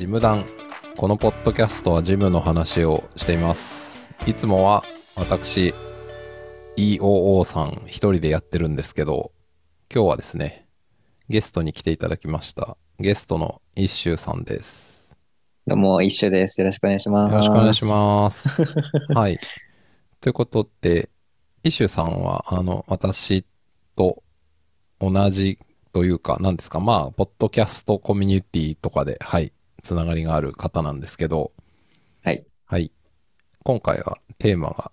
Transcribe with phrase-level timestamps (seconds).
[0.00, 0.46] ジム団。
[0.96, 4.10] このポッドキャストはジムの話をしています。
[4.26, 4.82] いつもは
[5.14, 5.74] 私
[6.78, 9.30] EOO さん一人でやってるんですけど
[9.94, 10.66] 今日はですね
[11.28, 12.78] ゲストに来ていただきました。
[12.98, 15.14] ゲストの一周さんです。
[15.66, 16.62] どうも、一緒です。
[16.62, 17.32] よろしくお願いします。
[17.32, 18.64] よろしくお願いします。
[19.14, 19.38] はい。
[20.22, 21.10] ということで
[21.62, 23.44] 一周さんはあの私
[23.96, 24.22] と
[24.98, 25.58] 同じ
[25.92, 26.80] というか何ですか？
[26.80, 29.52] まあポッドキャストコミュニティとかではい
[29.82, 31.52] つながりがある方なんですけど
[32.22, 32.44] はい。
[32.66, 32.92] はい。
[33.64, 34.92] 今回はテーマが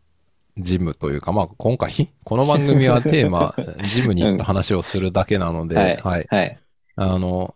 [0.58, 3.54] ジムというか、まあ今回、この番組はテーマ、
[3.86, 5.98] ジムに行った話をするだけなので、はい。
[5.98, 6.28] はい。
[6.30, 6.59] はい。
[6.95, 7.55] あの、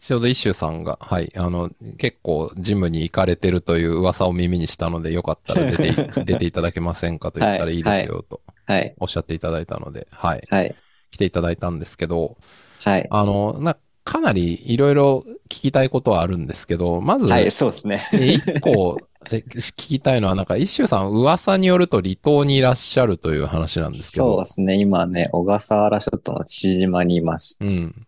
[0.00, 5.92] ちょうど一周さんが、はい、あの、結構ジムに行かれてるという噂を耳にしたので、よかったら出てい、
[6.24, 8.94] 出ていただけませんかと言ったらいいですよとはい。
[8.98, 10.46] おっしゃっていただいたので、はい。
[10.48, 10.74] はい。
[11.10, 12.38] 来ていただいたんですけど、
[12.82, 13.06] はい。
[13.10, 18.02] あの、な、かなりいろいろ聞きたいことはあるんですけど、まず、はい、そうですね。
[18.12, 18.98] え 一個
[19.32, 24.34] え聞きたいのは、なんか、一周さん、噂によると離島にいらっしゃるという話なんですけど。
[24.34, 24.74] そうですね。
[24.78, 27.56] 今ね、小笠原諸島の父島にいます。
[27.62, 28.06] うん。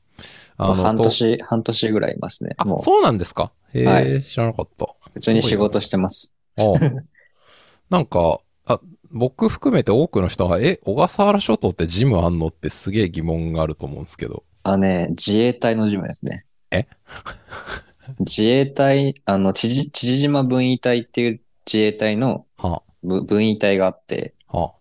[0.59, 2.55] 半と年、半年ぐらいいますね。
[2.59, 3.51] あも、う、そうなんですか？
[3.73, 4.87] へえ、はい知らなかった。
[5.15, 6.35] 普通に仕事してます。
[6.59, 6.63] あ
[7.89, 8.81] なんか、あ、
[9.11, 12.49] 僕含めて多くの人が、え、小笠原諸島ってジムあんの？
[12.49, 14.43] ってすげえ疑問があると思うんですけど。
[14.69, 16.45] あ、ね、自衛隊のジムですね。
[16.73, 16.89] え？
[18.19, 24.75] 自衛隊、あの、知事、知事島分位隊っていう自衛隊のはぶ分位隊があって、あ、は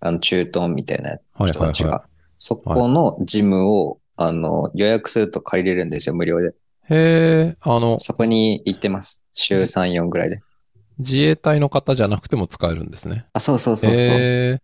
[0.00, 1.90] あの、駐屯みたいな人たちが。
[1.90, 2.06] はいは
[2.42, 6.48] そこのジムを、あの、予約すると借りれるんですよ、無料で。
[6.48, 6.50] い。
[6.50, 6.54] へ
[7.50, 9.26] え、あの、そこに行ってます。
[9.34, 10.40] 週3、4ぐらいで。
[10.98, 13.26] 自衛隊の方じゃなくても使えるんですね。
[13.34, 14.16] あ、そうそうそうそう。
[14.16, 14.62] へえ。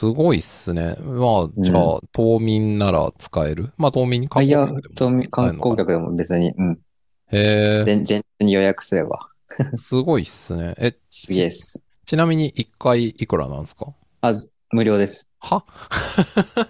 [0.00, 0.96] すごいっすね。
[0.98, 3.70] まあ、じゃあ、島民なら使える？
[3.76, 6.78] まあ、島民にあ、いや客でも、と観光客でも別に、うん。
[7.26, 9.28] へえ、全全然予約すれば。
[9.76, 10.74] すごいっすね。
[10.78, 11.84] え、すげえです。
[12.06, 13.92] ちなみに1回いくらなんですか？
[14.22, 15.28] あ、ず無料です。
[15.38, 15.66] は？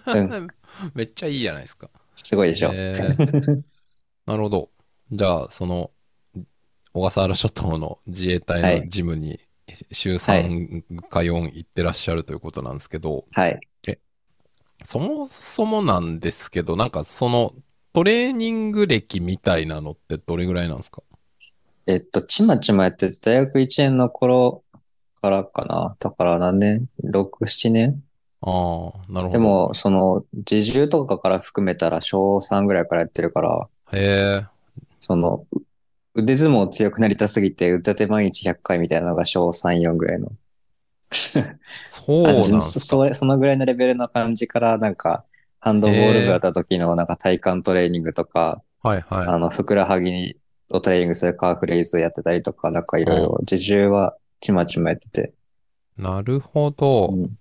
[0.08, 0.48] うん。
[0.94, 1.88] めっちゃいいじゃないですか。
[2.16, 2.72] すごいでしょ。
[2.72, 3.62] へー
[4.26, 4.70] なるほど。
[5.12, 5.92] じゃあ、その、
[6.92, 9.38] 小笠原諸島の自衛隊のジムに
[9.92, 13.60] 週3か4行ってらっしゃるということなんですけど、はい。
[14.82, 17.52] そもそもなんですけど、なんかその
[17.92, 21.02] トレーニング歴みたいなのってどれぐらいなんですか？
[21.86, 24.62] えっと、ちまちまやってて、大学1年の頃
[25.20, 25.96] からかな。
[25.98, 28.02] だから何年 ?6、7年？
[28.40, 29.28] ああ、なるほど。
[29.32, 34.46] で、も、その、自重とかから含めたら小3ぐらいからやってるから、へえ、
[35.00, 35.58] その、う
[36.14, 40.32] 腕相撲強くなりたすぎて、腕立て毎日100回みたいなのが小3、4ぐらいの
[41.10, 41.40] そ
[42.08, 42.60] うなんすか。
[42.60, 45.24] そそそのぐらいのレベルの感じから、なんか、
[45.60, 49.26] ハンドボール部だった時のなんか体幹トレーニングとか、はいはい。
[49.26, 50.36] あの、ふくらはぎ
[50.70, 55.32] をトレーニングするカーフレイズやってたりとか、なんかいろいろ、自重はちまちまやってて。
[55.96, 57.10] なるほど。
[57.12, 57.36] うん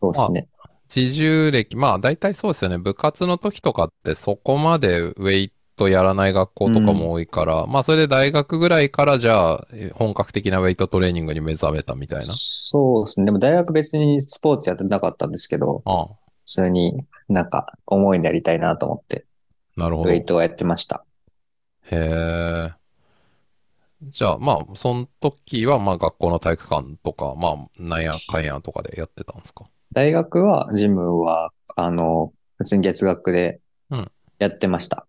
[0.00, 0.48] そうですね。
[0.94, 2.78] 自重歴、まあ大体そうですよね。
[2.78, 12.24] 部活の時とかってそこまでウェイトやらない学校とかも多いから、まあそれで大学ぐらいからじゃあえ本格的なウェイトトレーニングに目覚めたみたいな？
[12.26, 13.26] そうですね。
[13.26, 19.24] でも大学別にスポーツやってなかったんですけど、ああ、普通になんか思いになりたいなと思って、
[19.76, 20.10] なるほど。
[20.10, 21.04] へウェイトをやってました。
[21.90, 22.72] え。
[24.10, 29.64] じゃあまあその時はまあ学校の体育館とか、まあなんやかんやとかでやってたんですか？
[29.90, 33.58] 大学は、ジムは、あの、普通に月額で
[33.90, 35.07] うんやってました。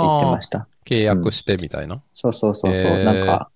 [0.00, 0.68] 行ってま、した。
[0.84, 2.02] 契約してみたいな？
[2.12, 2.90] そうそうそうそう。
[2.90, 3.50] へーなんか、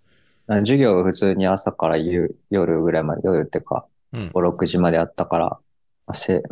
[0.46, 5.58] あ授業普通に朝から夕夜ぐらいまで、夜っていうか、うん5、6時まであったから、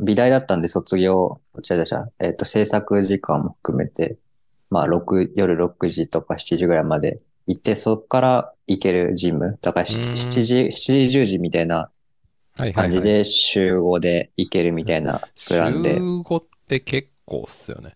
[0.02, 2.10] 美大だったんで卒業、こちらでした。
[2.19, 4.19] えっ、と、制作時間も含めて、
[4.69, 9.58] まあ、6、夜6時とか7時ぐらいまで行って、そこから行けるジム。
[9.62, 11.88] だからしうん7時、7時、10時みたいな
[12.58, 12.88] はいはいはい。
[12.91, 15.94] 感じで集合で行けるみたいなプランで。
[15.94, 17.95] 週5って結構っすよね。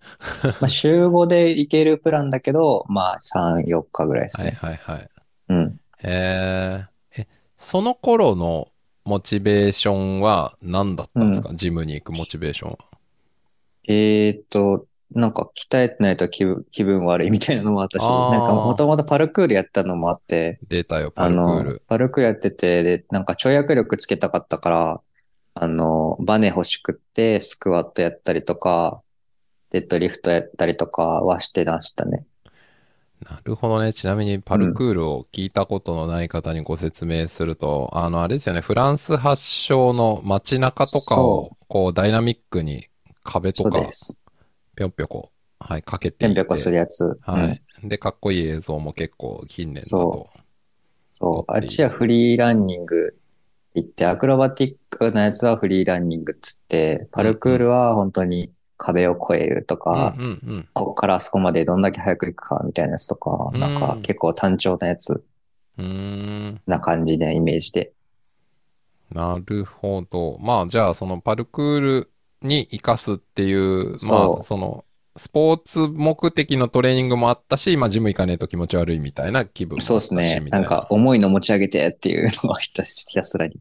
[0.58, 4.52] まあ、週5で行けるプランだけど、まあ、3、4日ぐらいですはいね。
[4.52, 5.10] はいはい。
[5.48, 5.80] うん。
[5.98, 6.88] へえ。
[7.22, 7.26] え、
[7.58, 8.72] その頃の
[9.04, 12.78] モチベーションは何だったんですか、ジムに行くモチベーションは。
[13.88, 25.02] えーっと、なんか鍛えてないと気分気分悪いみたいなのもあったし、なんかもともとパルクールやったのもあって、データよ、パあルクーのル。、パルクールやってて、で、なんか跳躍力つけたかったから、
[25.54, 29.02] あの、バネ欲しくって、スクワットやったりとか、
[29.70, 32.24] デッドリフトやったりとかはしてましたね。
[33.28, 33.92] なるほどね。
[33.92, 42.86] ちなみにパルクールを聞いたことのない方にご説明すると、あの、あれですよね、フランス発祥の街中とかをそ、こう、ダイナミックに
[43.22, 44.22] 壁とかです。
[44.74, 46.32] ぴょんぴょこはい、かけてぴょいて。
[46.32, 47.04] んぴょこするやつ。
[47.04, 47.62] うんはい。
[47.84, 50.30] で、かっこいい映像も結構近年だと。
[51.12, 51.52] そう。
[51.52, 53.18] あっちはフリーランニング
[53.74, 58.50] 行って、アクロバティックなやつはフリーランニングっつって、パルクールは本当に
[58.80, 60.68] 壁を越えるとか、うんうんうん。
[60.72, 65.24] ここからあそこまでどんだけ早く行くかみたいなやつとか、うんなんか結構単調なやつ。
[66.66, 67.92] な感じでイメージで。
[69.12, 70.38] なるほど。
[70.40, 72.10] まあ、じゃあ、そのパルクール
[72.42, 74.84] に活かすっていう、まあ、その、
[75.16, 80.40] スポーツ目的のトレーニングもあったし、まあ、ジム行かねえと気持ち悪いみたいな気分そうですね。
[80.50, 83.60] ないんか重いの持ち上げてっていうのをひたひたすらに。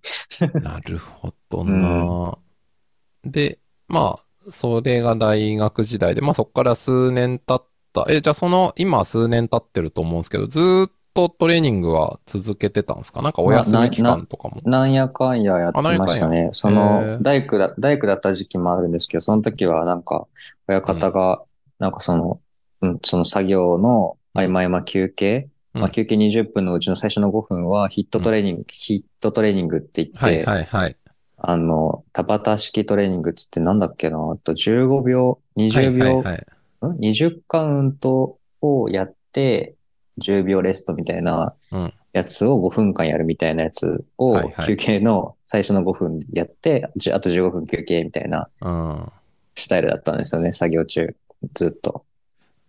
[0.61, 2.37] なるほどな、
[3.25, 3.57] で、
[3.87, 8.05] まあ、それが大学時代で、まあそこから数年経った。
[8.09, 13.21] え、じゃあその、今数年経ってると思うんですけど、ずーっとトレーニングは続けてたんですか？
[13.21, 14.61] なんかお休み期間とかも。
[14.63, 16.49] なんやかんややってましたね。
[16.53, 20.27] そへのー、大工だ、大工だった時期もあるんですけど、その時はなんか、
[20.67, 21.41] 親方が、
[21.79, 22.39] なんかその、
[22.81, 30.97] うん、その作業の合間合間休憩、うんまあ休憩20分のうちの最初の5分はヒットトレーニング、ヒットトレーニングって言って、はいはいはい。
[31.37, 31.88] あの、
[32.23, 36.87] 田畑式トレーニングっつってなんだっけな、あと15秒、20秒、はいはいはい。
[36.87, 39.75] ん ?20 カウントをやって、
[40.19, 44.35] 10秒レストみたいなうんやつを5分間やるみたいなやつを
[44.65, 49.11] 休憩の最初の5分やって、あと15分休憩みたいなうん。
[49.55, 51.15] スタイルだったんですよね、作業中。
[51.53, 52.05] ずっと。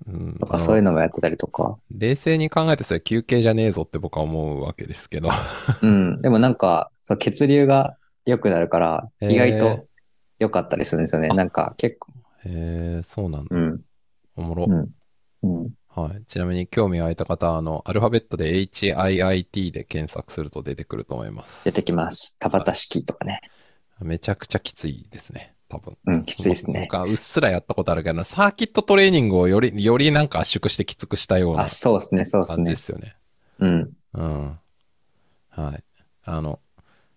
[0.06, 1.76] うん、とかそういうのもやってたりとか。
[1.91, 5.31] 冷静に考えてそれ休憩じゃねえぞって僕は思うわけですけど。
[5.82, 6.20] うん。
[6.23, 7.97] でもなんか、そう血流が
[8.30, 9.86] 良くなるから、意外と
[10.38, 11.28] 良かったりするんですよね。
[11.28, 12.12] なんか結構、
[12.44, 13.56] へえ、そうなんだ。
[13.56, 13.80] うん。
[14.36, 14.66] おもろ。
[14.68, 14.88] うん。
[15.42, 15.70] うん。
[15.88, 16.24] はい。
[16.26, 21.64] ちなみに興味が湧いた方は、あの、アルファベットで HIIT で検索すると出てくると思います。
[21.64, 22.36] 出てきます。
[22.38, 23.40] 田畑式とかね。
[24.00, 25.54] めちゃくちゃきついですね。
[25.68, 25.96] 多分。
[26.06, 26.82] うん、きついですね。
[26.82, 32.76] 僕はうっすらやったことあるけど、サーキットトレーニングをより、よりなんか圧縮してきつくしたようなあ、そうですね、そうですね感じで。
[32.76, 33.16] すよね。
[33.58, 33.90] うん。
[34.14, 34.58] うん。
[35.50, 35.84] はい。
[36.24, 36.60] あの、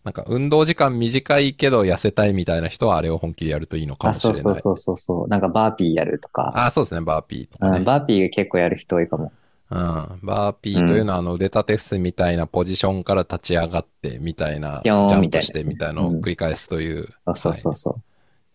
[0.04, 4.42] なんか運動時間短いけど痩せたいみたいな人はあれを本気でやるといいのかあ、もしれない。
[4.42, 5.28] そうそうそうそうそう。
[5.30, 6.52] なんかバーピーやるとか。
[6.56, 7.78] あ、そうですね、バーピーとかね。
[7.78, 9.32] うん、バーピーが結構やる人多いかも。
[9.72, 10.20] うん。
[10.22, 18.00] バーピーというのは、あの腕立て伏せみたいなポジションから立ち上がってみたいな、ジャンプしてみたいのを繰り返すというそうそうそうそ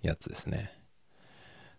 [0.02, 0.70] やつですね。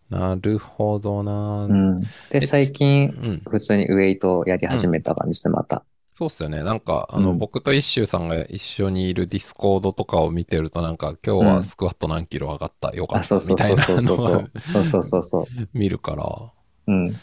[0.09, 1.69] なるほどな、う。
[1.69, 2.01] うん。
[2.31, 3.41] で、最近、うん。
[3.47, 5.83] 普通にウェイトやり始めた感じでまた。
[6.19, 6.63] そうっすよね。
[6.63, 14.51] なんか、あの、うん僕とイッシュウさんが一緒にいるディスコードとかを見てると、なんか、今日はスクワット何キロ上がった、よかあ、った、そうそうみたいなそうそうそうそう。
[14.73, 15.45] そうそうそうそう。
[15.73, 16.51] 見るから。
[16.87, 17.15] うん。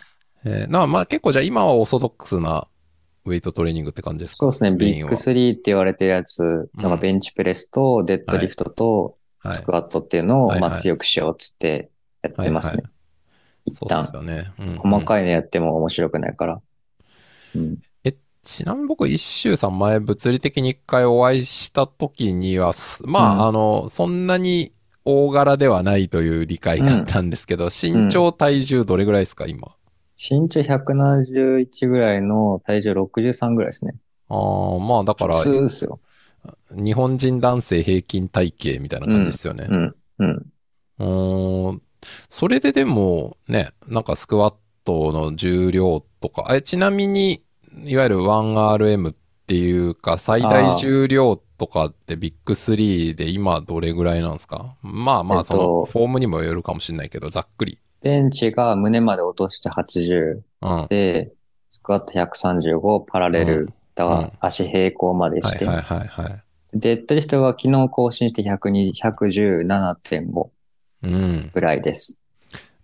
[0.45, 2.69] えーなまあ結構じゃあ今はオーソドックスな
[3.25, 4.37] ウェイトトレーニングって感じですか？
[4.37, 9.53] そうですね、メインはビッグ3って言われてるやつ、なんかベンチプレスとデッドリフトとはい。
[9.53, 11.91] スクワットっていうのを、はいはいまあ強くしようっつって
[12.23, 12.85] やってますね。
[13.65, 14.19] 一そうです旦。
[14.21, 14.53] よね。
[14.59, 16.61] うんうん細かいのやっても面白くないから。
[17.57, 17.79] うん。
[18.47, 24.73] ちなみに僕、一周さん前物理的に一回お会いした時には、すまあ、うんあの、そんなに
[25.05, 29.69] 大柄ではないという理解があったんですけど、身長、体重どれぐらいですか、今？
[30.15, 33.95] 身長171ぐらいの体重63ぐらいですね。
[34.29, 34.37] あ
[34.77, 36.01] あ、まあだから普、通ですよ。
[36.71, 39.67] 日本人男性平均体型みたいな感じですよね。
[39.69, 39.95] うん。
[40.19, 40.47] うん。
[40.99, 41.83] うーん
[42.31, 44.55] それででもね、なんかスクワッ
[44.85, 47.43] トの重量とか、えちなみに、
[47.87, 49.15] いわゆる 1RM っ
[49.47, 54.77] ていうか、最大重量とかってビッグ3で今どれぐらいなんですか？
[54.83, 57.79] まあまあ、えっとそのフォームにもよるかもしれないけど、ざっくり。
[58.03, 60.87] ベンチが胸まで落として80うん。
[60.91, 61.33] で、
[61.71, 66.43] スクワット135、パラレル、うんだ足平行までして、はいはいはいはい。
[66.75, 70.49] デッドリフトは昨日更新して102 117.5
[71.03, 71.51] うん。
[71.55, 72.23] ぐらいです。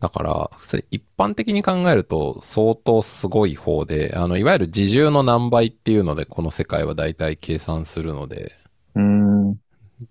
[0.03, 8.51] だから、それ一般的に考えると相当すごい方で、あの、いわゆる自重の何倍っていうので、この世界は大体計算するので、
[8.97, 9.61] うーん。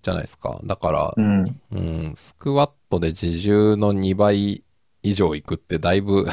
[0.02, 0.62] じゃないですか。
[0.64, 1.62] だからう、ん。
[1.72, 4.64] うん、スクワットで自重の2倍
[5.04, 6.26] 以上いくってだいぶ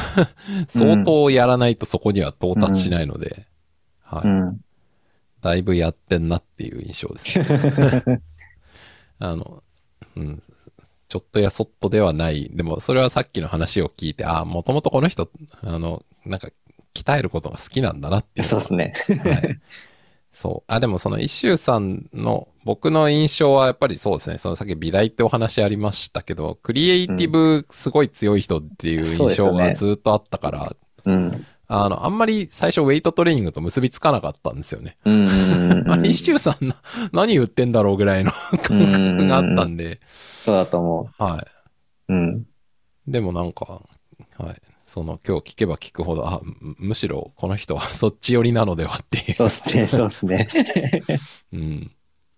[0.68, 3.48] 相当やらないとそこには到達しないので、
[4.04, 4.28] はい。
[4.28, 4.60] うん。
[5.40, 8.22] だいぶやってんなっていう印象ですね。
[9.18, 9.64] あの、
[10.16, 10.42] うん。
[11.08, 12.50] ちょっとやそっとではない。
[12.52, 15.30] でも、それはさっきの話を聞いて、ああ、もともとこの人、
[15.62, 16.48] あの、なんか、
[16.94, 18.92] 鍛えることが好きなんだなっていうそうですね。
[19.18, 19.60] はい
[20.38, 20.72] そう。
[20.72, 24.38] あ、でもその一周さんの僕の印象はやっぱりそうですね。
[24.38, 31.46] そのさっき美大ってお話ありましたけど、クリエイティブすごい強い人っていう印象がずっとあったから、うん。
[31.70, 34.96] あの、あんまり最初ウェイトトレーニングと結びつかなかったんですよね。
[35.04, 36.06] うんうんうんあ、うん。
[36.06, 36.76] 一周さんな、
[37.12, 38.32] 何言ってんだろうぐらいの
[38.64, 40.00] 感覚があったんで、
[40.38, 41.46] そうだと思は
[42.08, 42.14] う。
[42.14, 42.46] うん。
[43.06, 43.12] い。
[43.12, 43.82] でもなんか、
[44.38, 44.62] はい。
[44.86, 49.34] その今日聞けば聞くほど、あ、むむしろこの人はそっち寄りなのではっていう。
[49.34, 50.48] そうっすね、 そうっすね。
[51.52, 51.90] うん。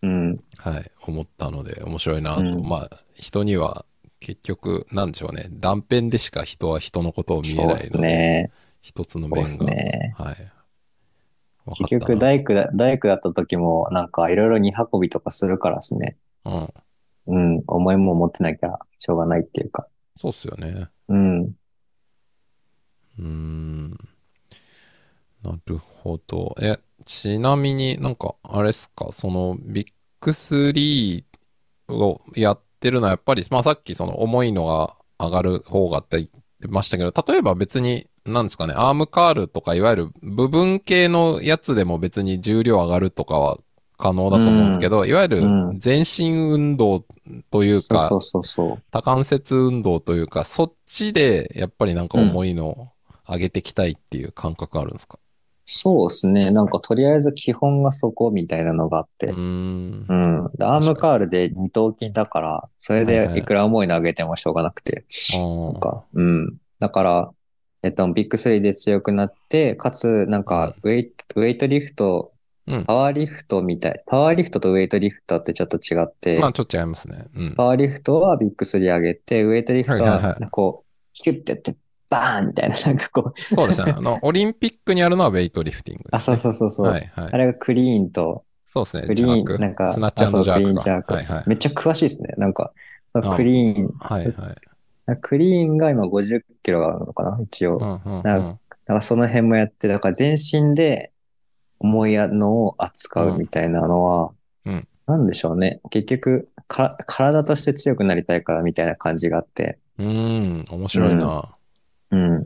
[0.02, 0.40] うん。
[0.56, 0.90] はい。
[1.06, 2.40] 思ったので面白いなと。
[2.40, 3.84] うんまあ、人には
[4.18, 5.46] 結局、なんでしょうね。
[5.50, 8.50] 断片でしか人は人のことを見えないそうっすので、ね。
[8.82, 9.82] 一つのそうっす面が。
[9.82, 10.14] ね。
[10.16, 10.36] はい。
[11.74, 16.16] 結局、大工だ、大工だった時も、なんか、いろいろ荷運びとかするからですね。
[16.44, 16.68] うん。
[17.26, 17.62] うん。
[17.66, 19.86] 重いもん持ってなきゃしょうがないっていうか。
[20.16, 20.88] そうっすよね。
[21.08, 21.42] うん。
[21.42, 23.90] うーん。
[25.42, 26.56] なるほど。
[26.60, 29.86] え、ちなみになんか、あれっすか、その、ビッ
[30.20, 31.24] グ3
[31.88, 36.38] をやってるのはやっぱり、まあさっきその重いのが上がる方がって言って
[36.68, 43.58] ましたけど、例えば別に、なんですかね、アームカールとかいわゆる部分系のやつでも別に重量上がるとかは
[43.96, 45.78] 可能だと思うんですけど、いわゆるうん。
[45.78, 47.04] 全身運動
[47.50, 48.82] というか、そうそうそうそう。
[48.90, 52.88] 多関節運動というか、そっちでやっぱりなんか重いのを
[53.28, 55.18] 上げていきたいっていう感覚あるんですか？
[55.72, 56.50] そうですね。
[56.50, 59.28] なんか、とりあえず基本がそこみたいなのがあって。
[59.28, 60.12] うーんう。
[60.48, 60.50] ん。
[60.56, 65.04] でアームカールで二頭筋だから、それでいくら重いの上げてもしょうがなくて。
[65.32, 66.56] なんか、うん。
[66.80, 67.30] だから、
[67.84, 72.32] えっと、ビッグ3で強くなって、かつ、なんか、ウェイト、ウェイトリフト、
[72.66, 74.02] うんパワーリフトみたい。
[74.06, 77.26] パワーリフトとウェイトリフトってちょっと違って、まあちょっと違いますね。
[77.34, 77.54] うん。
[77.56, 81.76] パワーリフトはビッグ3上げて、ウェイトリフトはこう、ヒュッてやって、
[82.10, 83.94] バーンみたいな、なんかこう、そうですね。
[83.96, 86.08] あの、オリンピックにあるのはウェイトリフティングね。
[86.12, 86.88] あ、そうそうそうそう。
[86.88, 87.36] はいはいあ。
[87.36, 89.06] れがクリーンと、そうですね。
[89.06, 90.54] クリーン、なんか、スナッチジャークが。
[90.54, 91.14] クリーンジャーク。
[91.14, 91.44] はいはい。
[91.46, 92.34] めっちゃ詳しいですね。
[92.36, 92.72] なんか、
[93.08, 95.18] そのあクリーン、はいはい。
[95.20, 97.78] クリーンが今50キロあるのかな一応。
[97.78, 98.22] うんうんうん。
[98.22, 101.12] なだからその辺もやって、だから全身で
[101.78, 104.30] 重いのを扱うみたいなのは、
[104.64, 105.80] うんうんなんでしょうね。
[105.90, 109.80] 結局か、体として強くなりたいからみたいな感じがあって。
[109.98, 111.24] うーん、面白いな。
[111.24, 111.59] うん。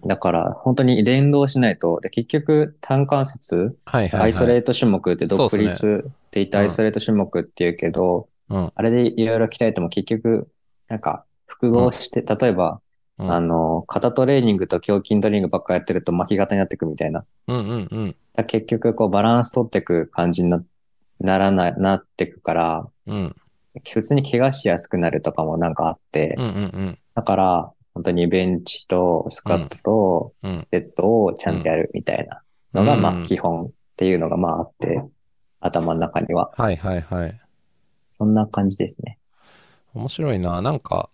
[0.06, 4.20] だから、本当に連動しないと、で結局、単関節、はいはい、はい。
[4.22, 8.72] アイソレート種目って独立って言ってアイソレート種目って言うけど、うん。
[8.74, 10.48] あれでいろいろ鍛えても結局、
[10.88, 12.80] なんか、複合して、例えば、
[13.18, 17.24] うんあの、肩トレーニングと胸筋トレーニングばっかやってると巻き型になってくみたいな。
[17.46, 18.16] うんうんうん。
[18.34, 20.62] だ結局、こう、バランス取ってく感じにな
[21.20, 23.36] ならない、なってくから、うん。
[23.88, 26.56] 普通に怪我しやすくなるとかもなんかあって、うんうんう
[26.90, 26.98] ん。
[27.14, 30.66] だから、本当にベンチとスクワットとうん。
[30.70, 32.42] デッドをちゃんとやるみたいな
[32.74, 35.02] のが、うんまあ、基本っていうのが、まあ、あって、
[35.60, 36.50] 頭の中には。
[36.56, 37.40] はいはいはい。
[38.10, 39.18] そんな感じですね。
[39.94, 40.60] 面白いな。
[40.60, 41.08] なんか、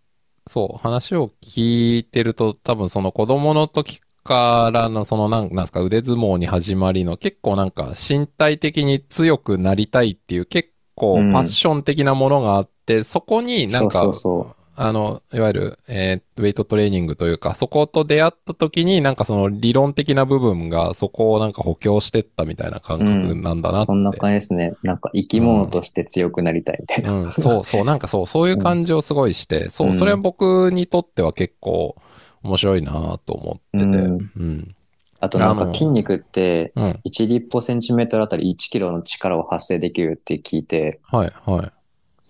[0.46, 23.86] そう、話を聞いてると、多分その子供の時からの、そのなん、なんですか、腕相撲に始まりの、結構なんか身体的に強くなりたいっていう、結構うんパッション的なものがあって、そこになんか、そうそうそあの、いわゆる、えーウェイトトレーニングというか、そこと出会った時に、なんかその理論的な部分が、そこをなんか補強してったみたいな感覚なんだなって。
[23.86, 24.72] そんな感じですね。
[24.82, 27.12] なんか生き物として強くなりたいみたいな。
[27.12, 31.96] うん、そうそう、なんかそう、そういう感じをすごいして、そうう、んそれは僕にとっては結構
[32.42, 34.74] 面白いなと思ってて、うんうん。
[35.20, 37.00] あとなんか筋肉ってうん。
[37.04, 41.79] 1立方センチメートルあたり1キロの力を発生できるって聞いて、はい、はい。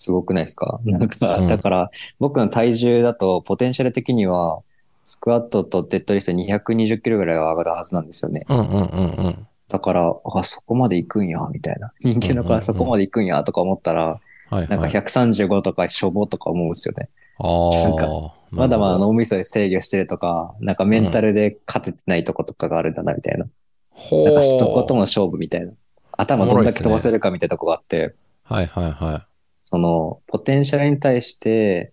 [0.00, 0.80] すごくないですか？
[0.84, 4.60] うんなんか、うんだから僕の体重だとポテンシャル的には
[5.04, 8.44] スクワットとデッドリフト220キロぐらいは上がるはずなんですよね。
[8.48, 9.46] うんうんうんうん。
[9.68, 11.92] だから、あ、そこまで行くんや、みたいな。
[12.00, 14.90] 人間のからそこまで行くんや、とか思ったら、はい、なんかはい。
[14.90, 17.08] 135とかしょぼとか思うんですよね。
[17.38, 18.32] あなんかあ。
[18.50, 23.46] まだまだ脳みそで制御してるとか、なんかメンタルで勝ててないとことかがあるんだな、みたいな。
[23.90, 25.72] ほなんかそことの勝負みたいな。
[26.16, 28.14] 頭どんだけ飛ばせるかみたいなとこがあって、
[28.44, 29.24] はいはいは
[29.70, 31.92] その、ポテンシャルに対して、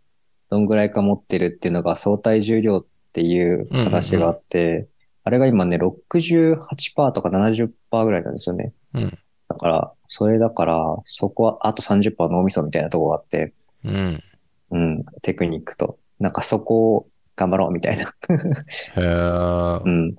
[0.49, 4.87] どんぐらいか持ってるっていうのが相対重量っていう形があって、
[5.23, 7.69] あれが今ね、68%とか70%
[8.03, 8.73] ぐらいなんですよね。
[8.95, 8.97] い。
[9.03, 9.19] うん。
[9.47, 13.53] だから、それだから、そこはあと30%脳みそみたいなとこがあって、
[13.83, 14.23] うん。
[14.71, 18.05] うん、テクニックと、なんかそこを頑張ろうみたいな。
[18.25, 20.15] へえ、うん。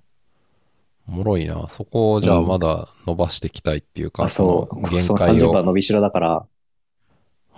[1.08, 1.68] おもろいな。
[1.68, 4.26] そこをじゃあうんまだ伸ばしていきたいっていうか、う。
[4.28, 5.52] の限そう界を。
[5.52, 6.46] 30%伸びしろだから、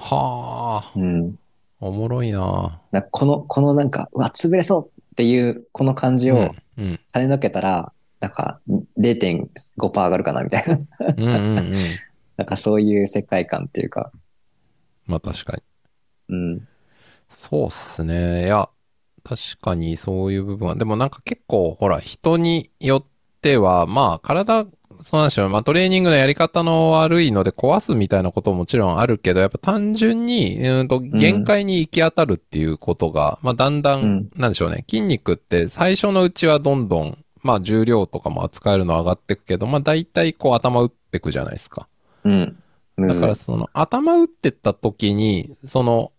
[0.00, 1.38] はあ、うん。
[1.78, 2.80] おもろいな。
[2.90, 6.54] なこの、このなんか、うわ、潰れそうっていう、この感じを。
[6.76, 8.60] 跳ねのけたら、なんか
[8.98, 10.78] 0.5%上がるかなみたいな。
[11.16, 11.74] うんうんうん。
[12.36, 14.10] なんかそういう世界観っていうか、
[15.06, 15.62] まあ確かに。
[16.30, 16.68] うん。
[17.28, 18.44] そうっすね。
[18.44, 18.68] いや、
[19.22, 20.74] 確かにそういう部分は。
[20.76, 23.04] でもなんか結構、ほら、人によっ
[23.42, 24.66] ては、まあ、体、
[25.02, 25.48] そうなんでしょう。
[25.48, 34.84] まあ、トレーニングのやり方の悪いので壊すみたいなことももちろんあるけど、やっぱ単純に、うんと、限界に行き当たるっていうことが、まあ、だんだん、うんなんでしょうね。
[34.88, 41.86] 筋肉って最初のうちはどんどん、まあ、重量とかも扱えるの上がってくけど、まあ、大体こう頭打ってくじゃないですか。
[42.24, 42.56] うん。
[42.96, 46.12] むだからその頭打ってった時に、その、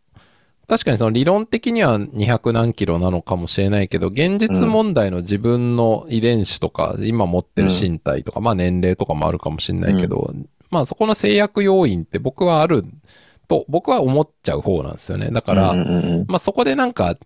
[0.71, 10.33] 確かにその理論的には200何キロなのかもしれないけど、現実問題の自分の遺伝子とか、今持ってる身体とか、まあ年齢とかもあるかもしれないけど、
[10.69, 12.85] まあそこの制約要因って僕はある
[13.49, 15.29] と、僕は思っちゃう方なんですよね。
[15.29, 17.17] だから、うんうんうんまあそこでなんか、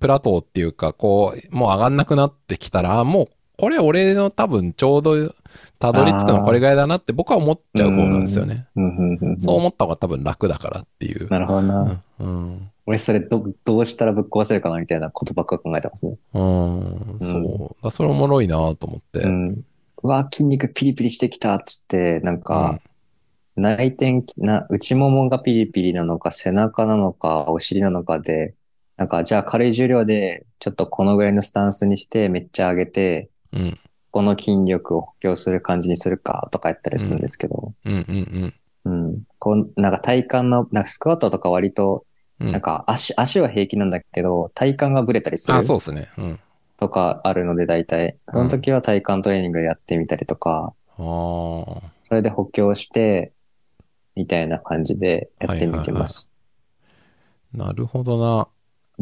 [0.00, 5.32] プラトーっていうか、こう、もう上がんなくなってきたら、あもう、これ俺の多分ちょうど、
[5.78, 8.66] たどり着くのこれぐらいだなって僕は思っちゃう方なんですよね。
[8.74, 11.28] うんうんうんうんそう思った方が多分楽だからっていう。
[11.28, 12.02] なるほどな。
[12.18, 12.28] うん。
[12.28, 12.70] うん。
[12.90, 16.16] 俺それど、どうしたらぶっ壊せるかなみたいなことばっか考えてますね。
[16.34, 17.84] うん、そう。
[17.84, 19.20] だそれおもろいなと思って。
[19.20, 19.64] うん。
[20.02, 22.80] うわ、筋肉ピリピリしてきたっつって、なんか、
[23.54, 28.56] 内転、な、内ももがピリピリなのか、背中なのか、お尻なのかで、
[28.96, 33.78] なんか、じゃあ軽い重量で、ちょっとこのぐらいのスタンスにして、めっちゃ上げて、うん。
[34.10, 38.54] この筋力を補強する感じにするか、とかやったりするんですけど、うんうん
[38.84, 39.22] うん。
[39.38, 42.04] こう、なんか体幹の、なんかスクワットとか割と、
[42.40, 46.08] なんか足、足は平気なんだけど、体幹がブレたりするあ、そうですね。
[46.16, 46.40] うん。
[46.78, 48.16] とかあるので、大体。
[48.30, 51.82] その時は体幹トレーニングでやってみたりとか、ああ。
[52.02, 53.32] それで補強して、
[54.16, 56.32] みたいな感じでやってみてます。
[57.52, 58.48] なるほどな。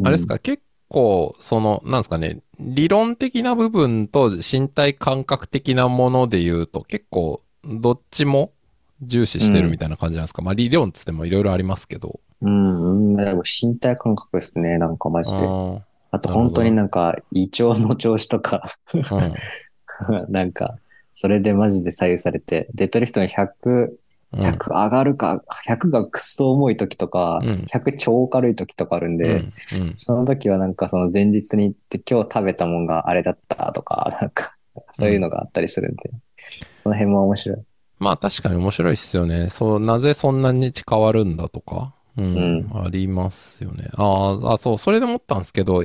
[0.05, 8.51] あれですか、結構、その、なんですかね、理論的な部分と身体感覚的なもので言うと、結構、どっちも
[9.01, 12.19] 重視してるみたいな感じなんですか、まあ、理論っつってもいろいろありますけど。
[12.41, 15.45] うん、うん、でも身体感覚ですね、なんかマジで。
[15.45, 15.81] あ
[16.11, 19.51] あと本当になんか胃腸の調子とか、ー
[20.29, 20.77] なんか、
[21.11, 23.89] それでマジで左右されて、デッドリフトに100、
[24.31, 24.39] うん。
[24.39, 29.25] 100上がるか、100がくっそ重い時とか、うん100超軽い時とかあるんで、
[29.73, 29.81] うん。
[29.81, 29.93] うん。
[29.95, 34.55] その時はなんかその前日に行って今日食べたもんがあれだったとか、なんか、
[34.91, 36.11] そういうのがあったりするんで、
[36.83, 37.59] その辺も面白い。
[37.99, 39.49] まあ確かに面白いっすよね。
[39.49, 41.93] そう、なぜそんなに変わるんだとか。
[42.23, 42.83] うん。
[42.85, 43.89] ありますよね。
[43.93, 45.83] あーあ、そう、それで思ったんですけど、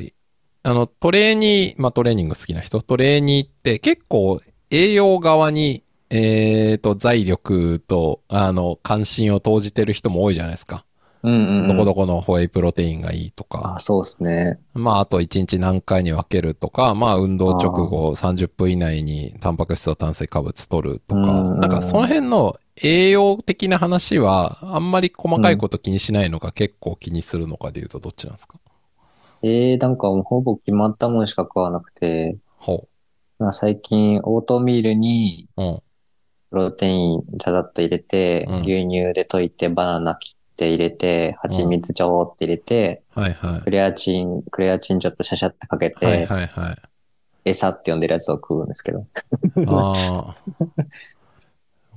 [0.62, 10.84] あの、トレーニー、まあトレーニング好きな人、トレーニーって結構栄養側に、えーと、財力と、あの、関心を投じてる人も多いじゃないですか。
[11.22, 11.68] うんうん、うん。
[11.68, 13.78] どこどこのホエイプロテインがいいとかあ、。
[13.80, 14.58] そうですね。
[14.74, 28.58] まあ、あと1日何回に分けるとか、まあ、運動直後30分以内にタンパク質と炭水化物取るとか、うんなんかその辺の栄養的な話は、あんまり細かいこと気にしないのか、結構気にするのかで言うとどっちなんですか？
[29.42, 32.88] えー、なんかほぼ決まったものしか食わなくて、ほ
[33.38, 35.62] まあ、最近オートミールにう。
[35.62, 35.80] うん。
[36.50, 43.70] プロテインちゃだっと入れて、うん牛乳で溶いてバナナ切って入れて、蜂蜜ちょーって入れて、はいはいク。
[43.70, 46.76] レアチン、クレアチンちょっとシャシャってかけて、はいはいはい。
[47.44, 49.04] 餌って呼んでるやつを食うんですけど。
[49.66, 50.36] ああ。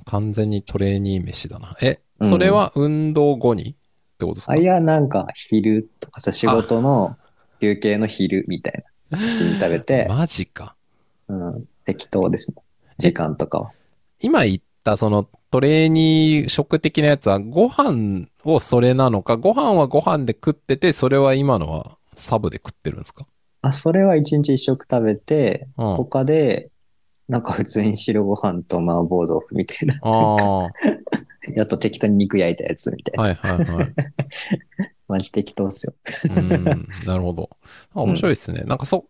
[0.08, 1.76] 完全にトレーニー飯だな。
[1.82, 3.74] え、うんそれは運動後にっ
[4.18, 4.52] てことですか？
[4.54, 7.16] あ、いや、なんか昼とかさ、仕事の
[7.60, 9.18] 休憩の昼みたいな。
[9.18, 10.74] 時に食べて、 マジか。
[11.28, 12.62] うん、適当ですね。
[12.98, 13.70] 時間とかは。
[14.20, 23.26] 今言ったそのトレーニー食的なやつはご飯をそれなのか、ご飯はご飯で食ってて、それは今のはサブで食ってるんですか？
[23.62, 25.92] あ、それは一日一食食べて、うん。
[25.92, 26.70] あ他で、
[27.28, 29.94] なんか普通に白ご飯と麻婆豆腐みたいな。
[30.02, 30.70] あー、は
[31.60, 33.30] あと適当に肉焼いたやつみたいな。
[33.30, 33.88] いはいはい。
[35.08, 35.94] マジ適当っすよ。
[36.36, 37.50] うん、なるほど。
[37.94, 38.62] あ面白いですね。
[38.64, 39.06] なんかそ、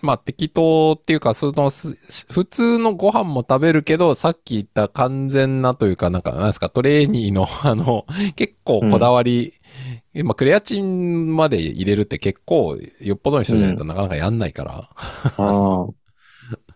[0.00, 1.96] まあ適当っていうか、そのす
[2.30, 9.54] 普通のご飯も食べるけど、さっき言った完全なというか、なんか、なんですか、トレーニーの、あの、結構こだわり、
[10.24, 14.90] まあクレアチンまで入れるって結構、よっぽどの人じゃないとなかなかやんないから。
[15.36, 15.97] ああ。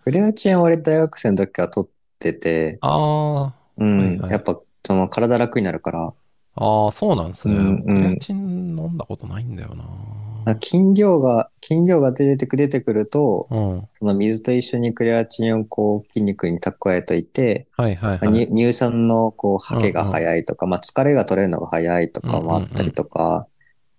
[0.04, 3.98] クレアチンは俺大学生の時から取ってて、あうん。
[3.98, 6.14] はいはいやっぱ、その体楽になるから、あ、
[6.56, 7.54] ああ、そうなんですね。
[7.54, 8.38] うんうんクレアチン
[8.76, 10.54] 飲んだことないんだよな。
[10.60, 13.88] 筋量が、筋量が出てく出てくると、うん。
[13.94, 18.46] その水と一緒にクレアチンをこう筋肉に蓄えといて、はいはいまあはい。
[18.46, 23.46] に乳酸のこう、吐けが早いとか、まあ疲れが取れるのが早いとかもあったりとか、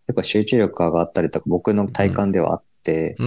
[0.08, 3.26] 結構集中力が上がったりとか、僕の体感ではあって、うー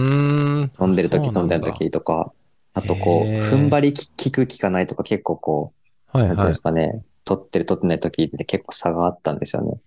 [0.65, 0.71] ん。
[0.79, 2.31] 飲んでる時そうなんだ飲んでる時とか、
[2.77, 5.73] あとこう、踏ん張りき効く効かないとか結構こ
[6.13, 6.61] う、はいはいなんていうんです。
[6.61, 9.79] かね、取ってる取ってない時って結構差があったんですよね。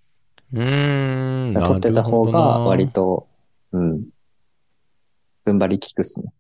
[0.53, 1.63] うーん。
[1.65, 3.29] 取ってた方が割と、
[3.73, 4.03] うん、
[5.47, 6.33] 踏ん張り効くっすね。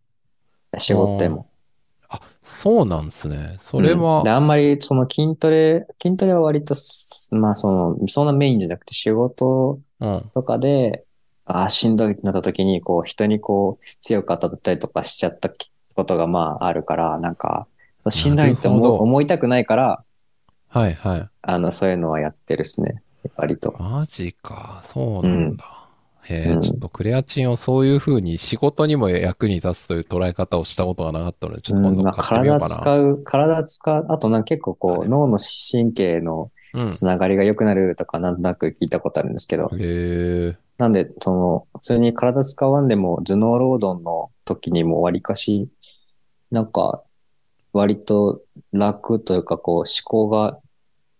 [0.78, 1.46] 仕事でも。
[2.08, 3.56] あ、そうなんですね。
[3.58, 10.30] それは、うんで、あんまりその筋トレ、筋トレは割とす、まあその、そんなメインじゃなくて仕事うん。
[10.34, 11.04] とかで、
[11.44, 15.50] ああ、しんどいってなった時に、こう、人にこう、強く当たったりとかしちゃった
[15.94, 17.66] ことがまああるから、なんか、
[18.00, 20.04] そうしんどいって思いたくないから、
[20.68, 21.28] はいはい。
[21.42, 23.02] あの、そういうのはやってるっすね。
[23.36, 23.74] 割と。
[23.78, 24.80] マジか。
[24.84, 25.64] そうなんだ。
[26.22, 32.80] へえ、うんちょっとクレアチンをそういう風に仕事にも役に立つという捉え方をしたことがなかったので、ちょっと今うん、まあ、度買ってみよう体かな。
[32.80, 36.90] 使う、体使う、あとなんか結構こう、脳の神経のうん。
[36.90, 40.56] つながりが良くなるとかなんとなく聞いたことあるんですけど、へえ。
[40.78, 45.68] なんで、その、普通に体使わんでも頭脳労働の時にも割かし、
[46.50, 47.02] なんか、
[47.72, 50.58] 割と楽というか、こう、思考が、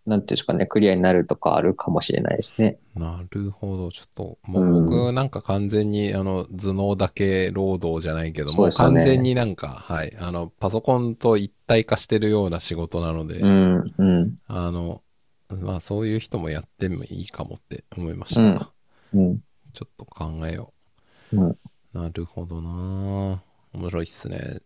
[0.07, 2.79] なんていうんですかね、クリアになるとかあるかもしれないですね。
[2.97, 3.93] なるほど。
[3.93, 15.03] ちょっと、もう僕なんか完全に、あの、頭脳だけ労働じゃないけど、もね完全になんか、はい、あの、パソコンと一体化してるような仕事なので、うん、うん、あの、
[15.51, 18.41] まあそういう人もやってもいいかもって思いました。
[18.41, 18.81] うん
[19.15, 19.41] うん。
[19.73, 20.73] ちょっと考えよ
[21.33, 21.59] うんう。
[21.93, 24.61] なるほどな面白いっすね。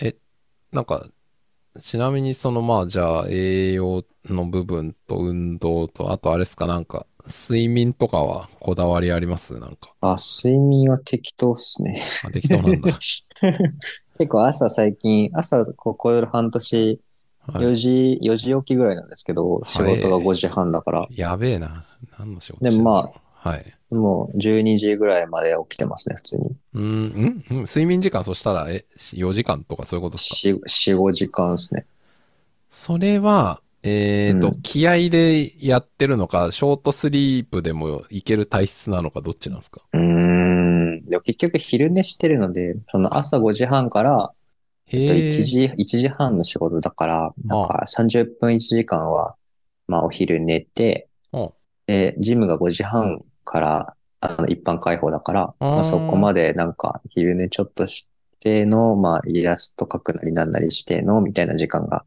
[0.00, 0.16] え、
[0.72, 1.06] なんか、
[1.80, 6.66] ちなみにそのまあじゃあ栄養の部分と運動と、あとあれですか？
[6.66, 9.58] なんか、睡眠とかはこだわりあります？
[9.58, 9.94] なんか。
[10.00, 12.00] あ、睡眠は適当っすね。
[12.24, 12.90] あ、適当なんだ。
[14.18, 17.00] 結構朝最近、朝ここ半年、
[17.46, 21.84] はい4時、4時起きぐらいなんですけど、仕事が5時半だから、やべえな。
[22.18, 22.90] 何の仕事でしてんの？
[22.90, 23.12] ま
[23.44, 23.74] はい。
[23.90, 26.56] もう12時ぐらいまで起きてますね、普通に。
[26.74, 31.84] うーん、んうん睡眠時間そしたら、え、4時間とかそういうことですか？4、4、5時間ですね。
[32.70, 39.82] それは、えっ、と、うん気合でやってるのか、ショートスリープでもいける体質なのか、どっちなんですか？
[39.92, 41.04] うーん。
[41.04, 44.32] でも結局昼寝してるので、その朝5時半から、
[44.86, 45.28] えっとへえ。
[45.28, 49.34] 1時、1時半の仕事だから、なんか30分1時間は、
[49.86, 51.50] まあお昼寝て、うん
[51.86, 58.08] で、ジムが5時半から、あの、一般開放だから、まあそこまでなんか昼寝ちょっとし
[58.40, 62.04] ての、まあイラスト描くなりなんなりしての、みたいな時間が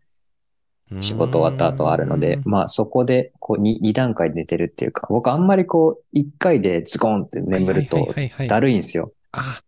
[1.00, 8.14] 仕事終わった後はあるのでまあそこでこう 2, 2段階で寝てるっていうか、僕あんまりこう1回でズコンって眠るはいと
[8.48, 9.12] だるいんですよ。
[9.32, 9.62] あ、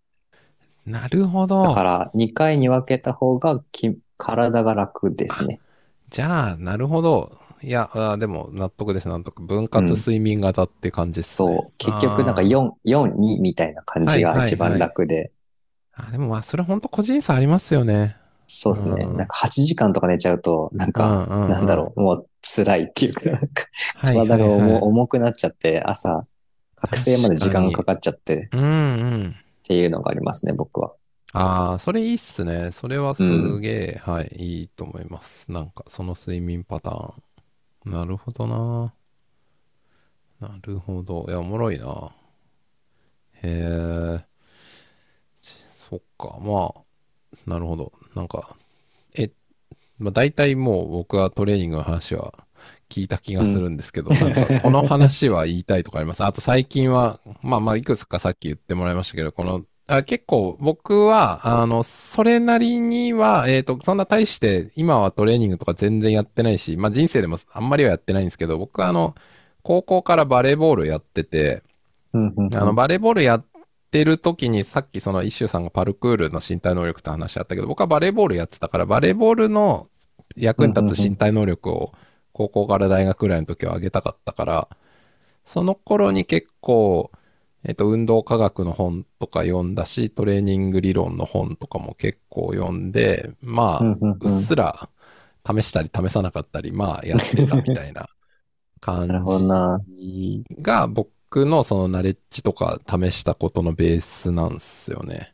[0.85, 1.73] なるほどだ。
[1.73, 5.59] から2回に分けた方がき体が楽ですね。
[6.09, 7.38] じゃあ、なるほど。
[7.61, 9.41] いや、あでも納得です、納得。
[9.43, 11.47] 分割睡眠型って感じですね。
[11.47, 11.73] そう。
[11.77, 15.31] 結局なんか4、4、2みたいな感じが一番楽で。
[15.93, 18.17] あーあでもまあ、それ本当個人差ありますよね。
[18.47, 19.05] そうですね。
[19.05, 26.25] うんなんか8時間とか寝ちゃうと、なんうんか、うんうんなんだろう、もう辛いっていうか、なんかはいはい体が重,、はい重くなっちゃって、朝、
[26.75, 28.65] 覚醒まで時間がかかっちゃってっうんう
[29.29, 29.35] ん。
[29.63, 30.93] ていうのがありますね、僕は。
[31.31, 32.71] ああ、それいいっすね。
[32.71, 35.51] それはすげえ、はい、いいと思います。
[35.51, 37.23] なんか、その睡眠パターン。
[37.85, 38.93] なるほどな。
[40.39, 41.25] なるほど。
[41.27, 42.11] いや、おもろいな。
[43.41, 44.25] へえ。
[45.41, 45.53] ち
[45.89, 47.91] そっか、まあ、なるほど。
[48.15, 48.55] なんか、
[49.15, 49.31] え、
[49.97, 52.33] まあ、大体もう僕はトレーニングの話は
[52.89, 56.23] 聞いた気がするんですけど、なんか、この話は言いたいとかあります？
[56.23, 69.15] あと最近は、まあまあ、いくつかさっき言ってもらいましたけど、この、あ結構僕は、あの、それなりには、えっ、と、そんな大して、今はトレーニングとか全然やってないし、まあ人生でもあんまりはやってないんですけど、僕はあの、
[69.63, 71.63] 高校からバレーボールやってて、
[72.13, 72.55] うんうんうん。
[72.55, 73.45] あの、バレーボールやっ
[73.89, 79.87] てる時に、さっきそのイッシュさんがパルクールの身体能力って話あったけど、僕はバレーボールやってたから、バレーボールの
[80.35, 81.93] 役に立つ身体能力を
[82.31, 84.67] 高校から大学ぐらいの時は上げたかったから、
[85.45, 87.09] その頃に結構、
[87.63, 94.89] えっと、運動科学の本とか読んだし、トレーニング理論の本とかも結構読んで、まあ、うっすら
[95.45, 98.07] 試したり試さなかったり、まあ、やってたみたいな
[98.79, 99.07] 感。
[99.87, 105.33] じが、僕のそのナレッジとか試したことのベースなんですよね。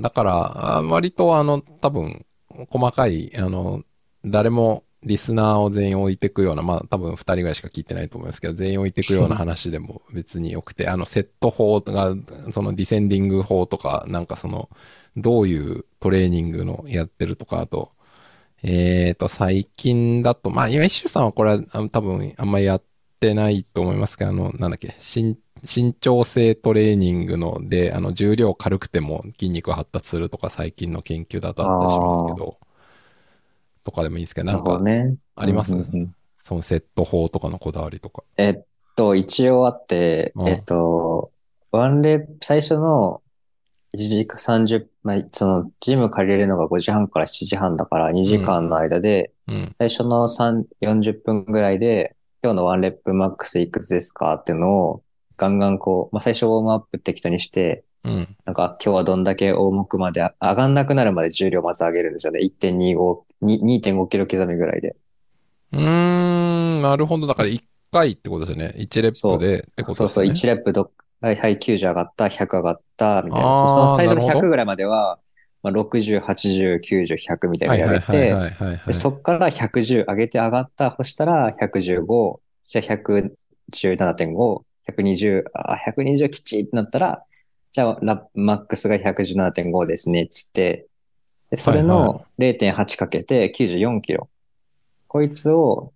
[0.00, 2.26] だから、あ割とあの、多分、
[2.68, 3.82] 細かい、あの、
[4.24, 12.14] 誰もリスナーを全員置いていくような、まあ多分2人ぐらいしか聞いてないと思いますけど、全員置いていくような話でも別によくて、あの、セット法が、
[12.52, 14.68] そのディセンディング法とか、なんかその、
[15.16, 17.92] どういうトレーニングのやってるとか、あと、
[18.62, 22.82] えーと、最近だと、まあ今、一周さんはこれは多分あんまりやっ
[23.20, 32.58] てないと思いますけど、あの、なんだっけ、身身長性トレーニングので、あの、重量軽くても筋肉が発達するとか最近の研究だとあったりしますけど、
[33.84, 34.80] とかでもいいですけど、なんか。
[35.34, 35.72] あります？
[35.74, 36.14] うんうんうん
[36.44, 38.24] そのセット法とかのこだわりとか。
[38.36, 38.64] えっ
[38.96, 41.30] と、一応あって、うんえっと、
[41.70, 43.22] ワンレ、最初の
[43.96, 49.76] 1時間30、まあ、その、ジム借りれるのが5時半から7時半だから2時間の間で、うん。
[49.78, 55.04] 最初の3、40分ぐらいで、今日のワンレップマックスいくつですかっていうのを、
[55.36, 58.36] ガンガンこう、まあ、最初ウォームアップ適当にして、うん。
[58.44, 62.40] なんか今日はどんだけ重くまであ上がんなくなるまで重量まず上げるんですよね。
[62.40, 64.96] 1.25、に2.5キロ刻みぐらいで。
[65.72, 67.26] うーん、なるほど。
[67.26, 67.62] だから1
[67.92, 68.74] 回ってことですよね。
[68.76, 70.60] 1レップでってことそうそう、ですよね。
[70.60, 73.56] 1レップど、はいはい、90上がった、100上がった、みたいな。
[73.56, 75.18] そうその最初の100なるほどぐらいまでは、
[75.62, 87.22] まあ、60、80、90、100みたいなはいはいはいのやれて、そっから110上げて上がった、そしたら115、じゃあ117.5、120、あ、120きちってなったら、
[87.72, 90.86] じゃあラマックスが117.5ですね、つって、
[91.50, 94.28] でそれはいの0.8かけて94キロ。
[95.08, 95.92] こいつを、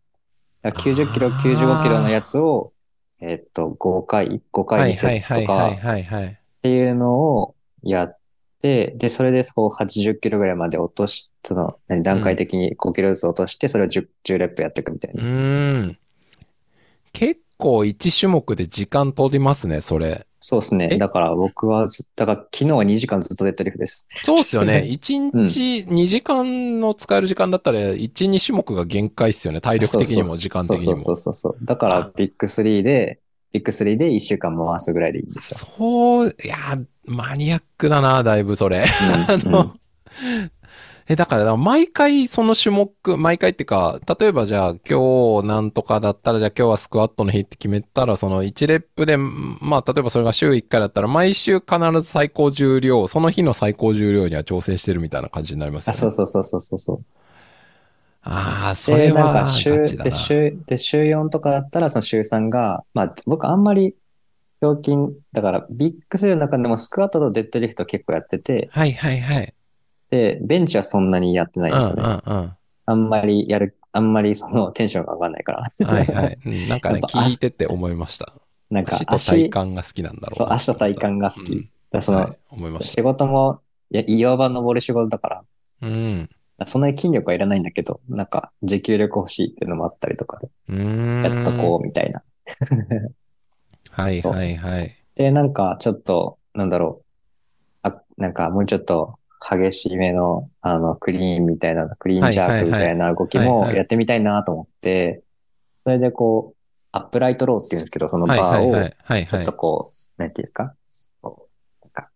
[0.63, 2.73] 90キロ、あー95キロのやつを、
[3.21, 5.69] えっと、5回、5はい回にセはいットとか。
[5.69, 8.19] っていうのをやっ
[8.61, 15.23] て、で、それでそう80キロぐらいまで落とし、その、何段階的に5キロずつ落として、それを 10, 10レップやっていくみたいうな。
[15.23, 15.99] ーん。
[17.13, 20.27] 結構1種目で時間取りますね、それ。
[20.41, 20.99] そうですねえ？
[20.99, 24.07] だから僕はず、だから昨日は2時間ずっとデッドリフトです。
[24.15, 24.85] そうっすよね。
[24.87, 29.61] 1うん日2時間の使える時間だったら、1、2種目が限界っすよね。
[29.61, 30.97] 体力的にも時間的にも。
[30.97, 31.65] そうそうそうそう。
[31.65, 33.19] だからビッグ3で、
[33.53, 35.59] ビッグ3で1週間回すぐらいでいいんですよ。
[35.59, 36.57] そう、いや、
[37.07, 38.85] マニアックだな、だいぶそれ。
[38.85, 39.75] あうん の、
[41.09, 56.07] え、だから、毎回その種目、毎回っていうか、例えばじゃあ今日なんとかだったら、じゃあ今日はスクワットの日って決めたら、その1レップで、まあ例えばそれが週1回だったら、毎週必ず最高重量、その日の最高重量には調整してるみたいな感じになりますよあ、ね。
[56.09, 57.05] そうそうそうそうそうそう。
[58.23, 60.11] ああ、そで、れは週、で。
[60.11, 63.97] 週、で、週4とかだったら、その週3が、まあ、僕あんまり、
[64.63, 64.97] 胸筋、
[65.33, 69.56] だから、ビッグ3の中でもスクワットとデッドリフト結構やってて、はいはいはい。
[70.11, 72.03] で、ベンチはそんなにやってないんですよね。
[72.03, 72.53] うんうんうん。
[72.87, 75.65] あんまりやる、あんまりその テンションが上がんないから。
[75.87, 76.39] はいはい。
[76.45, 78.33] うんなんかね聞いてて思いました。
[78.71, 80.55] なんか足と足、体幹が好きなんだろうそう、な。
[80.55, 81.53] 足と体幹が好き。
[81.55, 85.45] うんだその、はい、思いまし仕事も、いや、岩場登る仕事だから、
[85.81, 85.87] た。
[85.87, 86.29] うん。
[86.65, 91.23] そんなに筋力はいらないんだけど、なんか、持久力欲しいっていうのもあったりとかで、うーん。
[91.23, 92.23] やっとこう、みたいな。
[93.91, 94.97] はいはいはい。
[95.15, 97.03] で、なんか、ちょっと、なんだろ
[97.85, 97.89] う。
[97.89, 105.23] あ、なんか、もうちょっと、激しめの、あの、クリーンみたいな、クリーンジャークみたいな動きもやってみたいなと思って、
[105.85, 106.57] それでこう、
[106.93, 109.53] アップライトローっていうんですけど、そのバーをちょっと。
[109.53, 110.75] こう、なんていうんですか？
[111.21, 111.49] こ
[111.83, 112.09] うなんか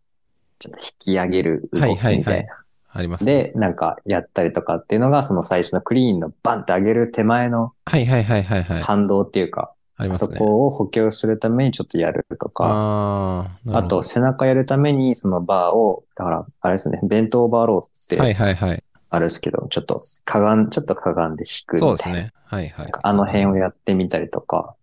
[0.59, 2.57] ちょっと引き上げる動きはいみたいな。
[2.93, 3.53] ありますね。
[3.53, 8.83] で、なんかやったりとかっていうのが、その最初のクリーンのバンって上げる手前のはいはいはいはいはい。
[8.83, 10.39] 反動っていうか、そありますね。
[10.39, 18.83] こを補強するためにちょっとやるとか、ああ、と背中やるためにそのバーを、だから、あれですね、弁当バーローってはいはいはい。
[19.13, 21.79] あるんですけど、ちょっとかがん、ちょっとかがんで引く。
[21.79, 22.33] そうですね。
[22.45, 22.93] はいはい。
[23.03, 24.75] あの辺をやってみたりとか。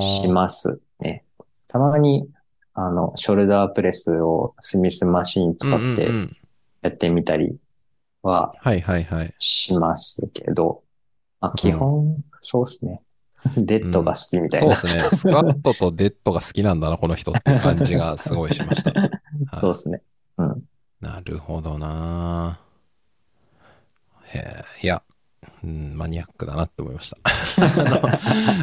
[0.00, 1.24] しますね。
[1.66, 2.28] たまに、
[2.74, 6.36] あの、ショルダープレスをスミスマシン使ってうん
[6.82, 7.56] やってみたり
[8.22, 9.34] ははいはいはい。
[9.38, 10.82] しますけど、
[11.40, 13.00] まあ、基本、そうですね。
[13.56, 14.76] デッドが好きみたいな。
[14.76, 15.16] そうですね。
[15.16, 18.90] スクワットとデッドが好きなんだな、この人って感じがすごいしました。
[18.98, 19.10] はい
[19.54, 20.02] そうですね。
[20.36, 20.62] うん。
[21.00, 22.58] なるほどな
[24.34, 25.02] へえ、いや、
[25.64, 27.18] うん、マニアックだなって思いました。
[27.24, 27.84] あ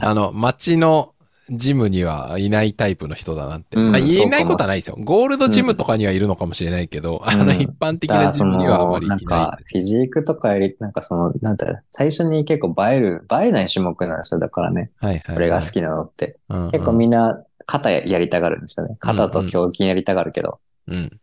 [0.01, 1.14] の、あの街の
[1.49, 3.77] ジムにはいないタイプの人だなって。
[3.77, 4.97] うんまあ、言えないことはないですよ。
[4.99, 14.39] ゴールドジムとかにはいるのかもしれないけど、あの、一般的なジムにはあまりいないなんか、フィジークとかより、なんかその、なんだ最初に結構映える、映えない種目なんですよ。
[14.39, 15.35] だからね、はいはい。
[15.35, 16.37] 俺が好きなのって。
[16.49, 16.71] うんうん。
[16.71, 18.95] 結構みんな、肩やりたがるんですよね。
[18.99, 21.19] 肩と胸筋やりたがるけど、うん。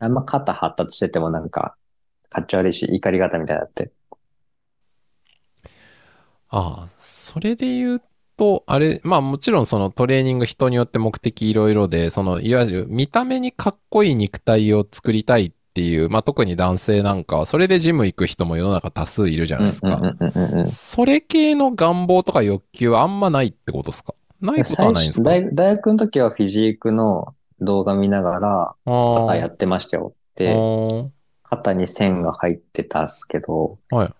[0.00, 1.76] あんま肩発達しててもなんか、
[2.30, 3.90] かっちょ悪いし、怒り方みたいになって。
[6.50, 8.02] ああ、それで言う
[8.38, 20.00] と、あれ、まあもちろんそのトレーニング人によって目的いろいろで、そのいわゆる見た目にかっこいい肉体を作りたいっていう、まあ特に男性なんかは、それでジム行く人も世の中多数いるじゃないですか。
[20.66, 24.14] それ系の願望とか欲求はあんまないってことですか？
[24.40, 25.30] ないことはないんですか？
[25.30, 30.14] 大大学の時はフィジークの動画見ながら、あ肩やってましたよ。
[30.36, 31.08] あで、ー
[31.42, 34.12] 肩に線が入ってたっすけど、はい。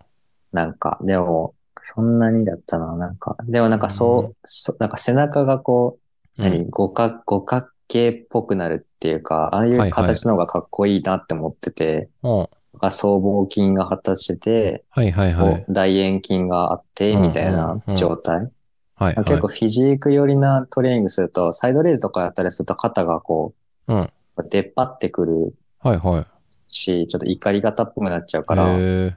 [0.50, 1.54] なんか、でも、
[1.94, 3.36] そんなにだったな、なんか。
[3.44, 4.34] でもなんかそう、うん。
[4.44, 5.98] そなんか背中がこ
[6.38, 6.50] う、うん。
[6.50, 9.90] 何、五角、五角形っぽくなるっていうか、ああいはいうはい。
[9.90, 12.42] 形の方がかっこいいなって思ってて、う。
[12.42, 12.48] ん
[12.80, 15.64] あ僧帽筋が発達してて、はいはいはい。
[15.68, 18.36] 大円筋があって、うんみたいなうん状態。
[18.36, 18.50] はい
[18.96, 19.14] はい。
[19.24, 23.54] 結構フィジーク寄りなトレーニングすると、サイドレーズとかやったりすると肩がこ
[23.88, 24.10] う、うん。
[24.50, 26.26] 出っ張ってくるはいはい。
[26.68, 29.16] し、ちょっと怒り方っぽくなっちゃうから、へ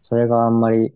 [0.00, 0.94] それがあんまり、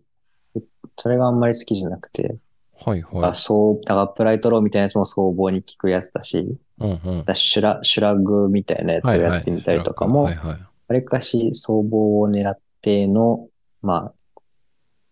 [0.96, 3.30] それがあんまり好きじゃなくて、ーはいはい。
[3.30, 7.24] あそう、だからプライトローみたいなやつも僧帽に効くやつだし、うんうん。
[7.24, 10.58] だシュラ、シュラグみたいなやつをやってみたりとかも、はいはい。
[10.88, 13.48] わりかし僧帽を狙っての、
[13.82, 14.40] まあ、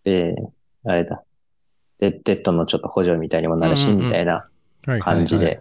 [0.04, 1.22] えー、あれだ、
[1.98, 5.38] デッデッドのちょっと補助みたいにもなるし、うんうんうんみたいなはいはいはい感じ。
[5.38, 5.60] で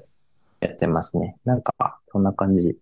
[0.61, 1.35] やってますね。
[1.45, 2.75] なんか、そんな感じ。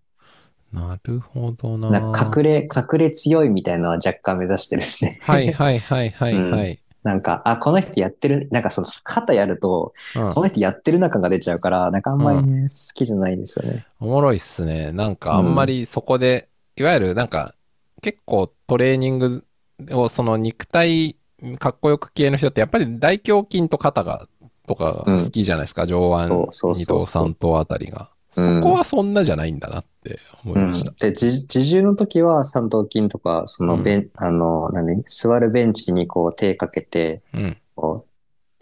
[0.72, 1.90] なるほどな。
[1.90, 5.20] なんか隠れ、隠れ強いみたいなのは若干目指してるですね。
[5.22, 6.80] はいはいはいはいはい。
[7.04, 9.94] なんか、あ、この人やってる、なんかその肩やると、
[10.34, 13.86] この人やってる中が出ちゃうから、なんかあんまりね、好きじゃないんですよね。
[14.00, 14.92] おもろいっすね。
[14.94, 17.54] なんかあんまりそこで、いわゆるなんか
[18.02, 19.46] 結構トレーニング
[19.92, 21.18] をその肉体
[21.60, 24.28] かっこよく系の人ってやっぱり大胸筋と肩が
[24.66, 25.84] とかが好きじゃないですか。
[25.84, 25.98] うん上
[26.40, 28.10] 腕二頭三頭あたりが。
[28.36, 30.92] うんそこはそんなじゃないんだなって思いました。
[30.92, 37.58] で、自自重の時は三頭筋とか、そのベン、あの、何、座るベンチにこう手かけて、うん。
[37.76, 38.14] こう、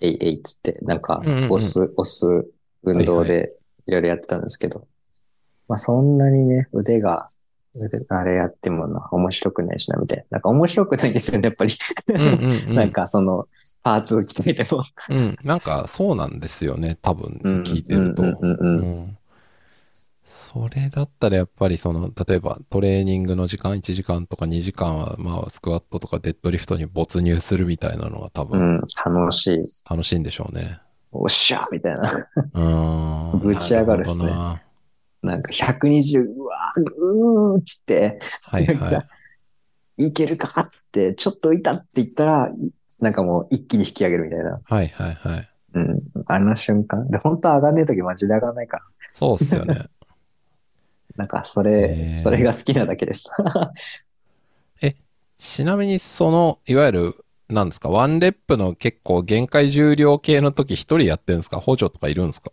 [0.01, 2.47] えいえいっつって、なんかうんうんうん、押す、押す
[2.83, 3.53] 運動はいで
[3.87, 4.87] いろいろやってたんですけど、
[5.67, 7.23] まあそんなにね、腕が、
[7.73, 10.25] 腕あれやってもな、面白くないしな、みたいな。
[10.31, 11.73] なんか面白くないんですよね、やっぱり。
[12.07, 12.75] うんうんうん。
[12.75, 13.47] なんかその、
[13.83, 14.83] パーツを決めても。
[15.09, 15.37] うん。
[15.43, 16.97] なんかそうなんですよね。
[17.01, 18.23] 多分聞いてると。
[20.51, 29.61] それだったらやっぱりその、例えばトレーニングの時間1時間とか2時間は、まあスクワットとかデッドリフトに没入するみたいなのが多う分ん、楽しい。
[29.89, 30.61] 楽しいんでしょうね。
[31.13, 32.27] おっしゃーみたいな。
[32.53, 33.39] うーん。
[33.39, 34.37] ぶち上がるっすねな
[35.23, 39.03] ななんか120、うわー、うーっつって、はいは
[39.99, 40.05] い。
[40.07, 44.59] いけるかって、ちょっといたって言ったら、いなんかもう一気に引き上げるみたいな。
[44.63, 45.49] はいはいはい。
[45.73, 46.01] うん。
[46.25, 47.07] あの瞬間。
[47.09, 48.83] で、本当は上がんねえ時マジで上がらないから。
[49.13, 49.85] そうっすよね。
[51.21, 53.29] なんか、そへれ、ーそれが好きなだけです。
[55.37, 57.15] ちなみにその、いわゆる、
[57.49, 61.59] なんですか、ワンレップの結構限界重量系の時一人やってるんですか？
[61.59, 62.51] 補助とかいるんですか？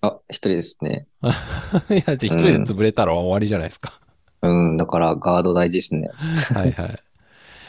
[0.00, 1.06] あ、一人ですね。
[1.22, 1.26] い
[1.94, 4.00] や、じゃあ一人で潰れたら終わりじゃないですか。
[4.42, 6.08] うん、だからガード大事ですね。
[6.54, 6.98] はいはい。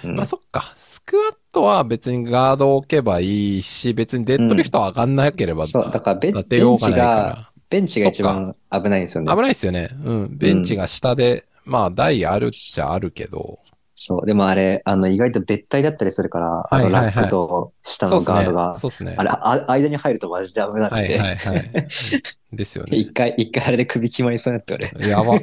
[0.05, 0.73] うんまあそっか。
[0.77, 9.31] スクワットは別にガードを置けばいいし、別にデッドリフトは上がんなければ、そう、だからベないが、かベンチが一番危ないんですよら。
[9.33, 9.41] 危ね。
[9.43, 9.89] ないですよね。
[10.03, 10.37] うん。
[10.37, 13.59] ベンチが下で、まあ台あるっちゃあるけど。
[13.97, 18.77] そう、でもあれ、あの、意外と別体だったりするから、あの、はいはいはいラックと下のガードが、。
[18.77, 19.15] そうですね。
[19.17, 21.71] あれ、あ間に入るとマジで危なくて、はいはいはい。
[22.51, 22.97] ですよね。
[22.97, 25.09] 一回、一回あれで首決まりそうになって俺。
[25.09, 25.35] やば。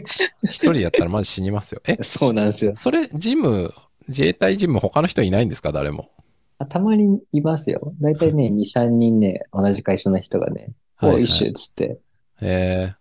[0.44, 1.80] 一人やったらマジ死にますよ。
[1.86, 2.74] え、そうなんですよ。
[2.76, 3.72] それ、ジム、
[4.06, 5.72] 自衛隊ジム他の人いないんですか？
[5.72, 6.10] 誰も。
[6.58, 7.94] あたまにいますよ。
[8.02, 11.24] だいたいね、2、3人ね、同じ会社の人がね、はい、お、はい。
[11.24, 11.98] 一緒っつって、
[12.42, 12.94] え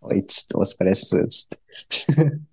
[0.00, 1.58] おいっつお疲れっす、つって。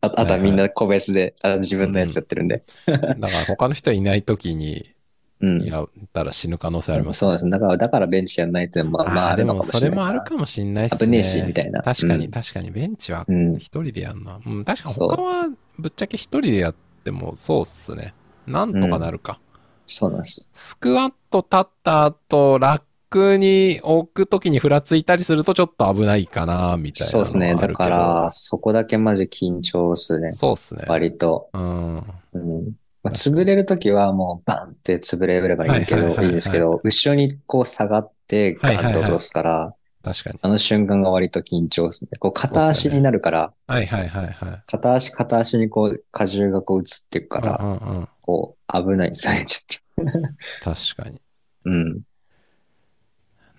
[0.02, 2.64] ああとはみんな個別で、あ自分のやつやってるんで。
[2.88, 4.96] ー、 だから他の人いない時に
[5.42, 5.62] うん。
[5.64, 7.50] やったら死ぬ可能性ありますそうなんです。
[7.50, 11.00] だから、だからベンチやんないってのも、まあ、ああーでもそれかもあるかもしんないっすね。
[11.00, 13.56] 危ねえしみたいな確かにうん確かに、ベンチはうん。
[13.58, 14.40] 一人でやんな。
[14.46, 18.14] うん、確かにそう他はぶっちゃけ一人でやってもそうっすね。
[18.48, 19.40] なんとかなるか。
[19.86, 20.50] そうなんです。
[20.54, 27.56] スクワット立った後、ラックに置くときにふらついたりするとちょっと危ないかな、みたいなそうですね。
[27.56, 27.68] だ。
[27.70, 30.32] から、そこだけマジ緊張っすね。
[30.34, 30.86] そうっすね。
[30.88, 31.50] 割と。
[31.54, 31.96] うん。
[31.98, 32.04] うん。
[33.04, 40.40] まあ、潰れるときはもうバンって潰れればいいけど、はいはいはいはいいいんですけど、後ろにこう下がってガンと落とすから、確かに。
[40.42, 42.12] あの瞬間が割と緊張ですね。
[42.20, 44.64] こう片足になるから、はいはいはいはい。
[44.68, 48.10] 片足片足にこう荷重がこう移っていくから、うんうんうん。
[48.22, 50.06] こう危ないんですよね、ちょっ
[50.62, 51.18] 確かに。
[51.18, 51.22] と。
[51.66, 52.02] うん。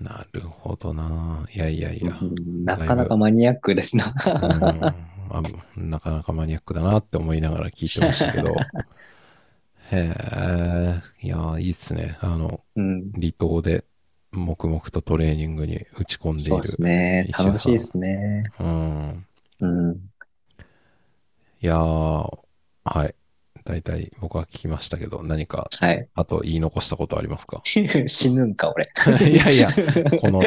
[0.00, 1.46] なるほどな。
[1.54, 2.16] いやいやいや。
[2.20, 4.04] うんなかなかマニアックですな。
[4.42, 5.42] うんあ
[5.76, 8.54] なかなかマニアックだなって思いながら聞いてましたけど。
[9.92, 10.12] へ
[11.22, 12.16] え、いや、いいっすね。
[12.20, 13.12] あの、うん。
[13.12, 13.85] 離島で
[14.32, 16.48] 黙々とトレーニングに打ち込んでいる。
[16.48, 17.28] そうですね。
[17.38, 18.50] 楽しいですね。
[18.59, 19.26] うん。
[19.61, 19.92] うん。
[21.62, 22.38] いやー、
[22.85, 23.14] はい。
[23.66, 26.09] 大体僕は聞きましたけど、何か、はい。
[26.14, 27.61] あと言い残したことありますか？
[27.64, 28.91] 死ぬんか、俺。
[29.28, 29.68] いやいや、
[30.20, 30.41] この、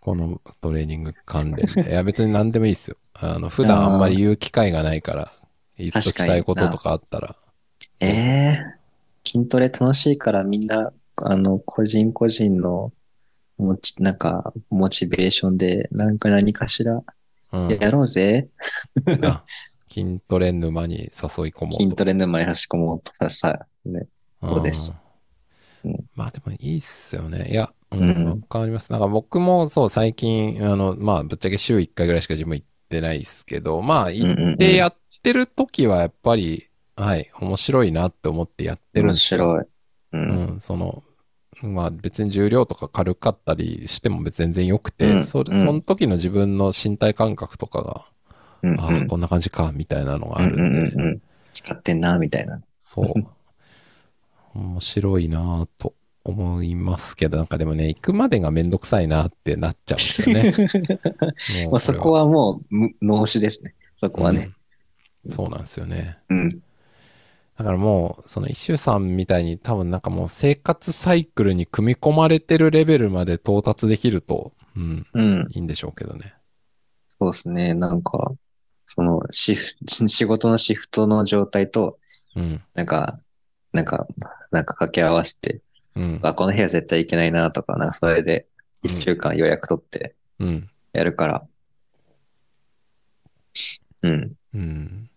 [0.00, 1.90] このトレーニング関連で。
[1.90, 2.96] いや、別に何でもいいですよ。
[3.14, 5.32] あの、普段あんまり言う機会がないから、
[5.78, 7.36] 言っときたいこととかあったら。
[8.00, 8.54] ええ
[9.24, 12.92] 筋トレ楽しいからみんな、あの、個人個人の、
[13.58, 17.00] もち、なんか、モチベーションで、なんか何かしら、
[17.52, 17.68] うん。
[17.80, 18.48] やろうぜ。
[19.22, 19.44] あ
[19.90, 21.76] 筋トレ沼に誘い込もうと。
[21.76, 24.06] 筋トレ沼に差し込もうとさ、さ、ね。
[24.42, 24.98] そうです
[25.84, 27.48] うんうんまあでもいいっすよね。
[27.50, 28.92] いや、ううんん、わかります。
[28.92, 39.40] なんか僕もそう最近、あの、まあぶっちゃけ週1回ぐらいしかジム行っってないですけど、まあ、うんうんうん行ってやってる時はやっぱり、はい、面白いなって思ってやってるん面ですよ。
[39.40, 39.64] 白い。
[39.64, 39.68] う。
[40.12, 41.04] うんん、その、
[41.62, 48.04] まあ別に重量とか軽かったりしても全然良くて、うんそその時の自分の身体感覚とかが、
[48.62, 51.22] うんああ、こんな感じか、みたいなのがあるんで、うんうんうんうん。
[51.52, 52.62] 使ってんな、みたいな。
[52.80, 53.06] そう。
[54.54, 55.94] 面白いなと
[56.24, 60.52] 思いますけど、なんかでもね、行くまでがめんどくさいなってなっちゃうんですよね。
[61.70, 63.74] まあそこはもうむ脳死ですね。
[63.96, 64.40] そこはね。
[64.40, 64.54] うん
[65.28, 66.18] そうなんですよね。
[66.30, 66.50] うん。
[67.58, 75.48] だからもう、その一周さんみたいに多分なんかもう生活サイクルに組み込まれてるレベルまで到達できると、うん、うん。
[75.50, 76.34] いいんでしょうけどね。
[77.08, 77.74] そうですね。
[77.74, 78.32] なんか、
[78.92, 82.00] そのシフト、 仕事のシフトの状態と、
[82.34, 83.20] うん、なんか、
[83.72, 84.08] なんか、
[84.50, 85.60] なんか掛け合わせて、
[85.94, 88.48] うん、あ、この部屋絶対行けないなとか、なんかそれで
[88.82, 91.46] うん一週間予約取ってうん、やるから。
[94.02, 94.32] うん。
[94.54, 95.10] うん。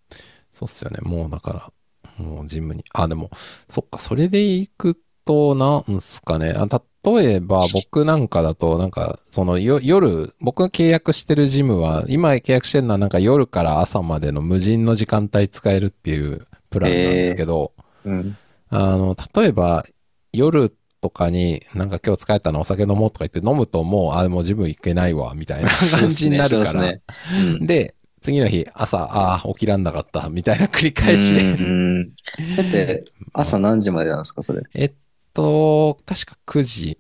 [0.52, 1.00] そうっすよね。
[1.02, 1.74] もうだか
[2.18, 2.84] ら、もうジムに。
[2.94, 3.32] あ、でも、
[3.70, 6.54] そっか、それで行くと、なんすかね。
[6.56, 6.68] あ
[7.06, 17.74] 例えば、僕なんかだと、なんか、そのよ夜、僕が契約してるジムは、今契約してるのはなんか夜から朝までの無人の時間帯使えるっていうプランなんですけど、
[18.06, 18.38] うん。
[18.70, 19.86] あの、例えば、
[20.32, 26.66] 夜とかに、なんか今日疲れたのお酒飲もうとか言って飲むともう、あ、もうジム行けないわ、みたいな感じになるから。
[26.66, 27.02] そうですね。
[27.60, 31.42] うんで、次の日、朝、ああ、起きらんなかった、みたいな繰り返しで。
[31.42, 31.64] うんう
[32.00, 32.56] ん。
[32.56, 33.04] だって、
[33.34, 34.62] 朝何時までなんですか、それ？
[34.74, 34.92] えっ
[35.34, 36.98] と、確か9時。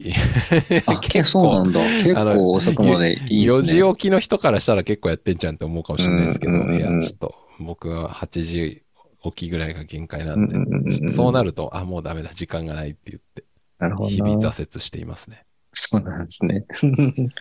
[0.86, 1.82] あ、 結構そうなんだ。
[2.04, 3.68] 結あの構遅くまでいいですね。
[3.82, 8.84] 4時起きの人からしたら結構やってんじゃんって思うかもしれないですけど、うんうんうんいや、ちょっと、僕は8時
[9.24, 13.44] 起きぐらいが限界なんで、うんうんうんそうなると、あ、もうダメだ、時間がないって言って、
[13.80, 14.18] なるほ日。
[14.20, 15.46] 々挫折していますね。
[15.74, 16.66] そうなんですね。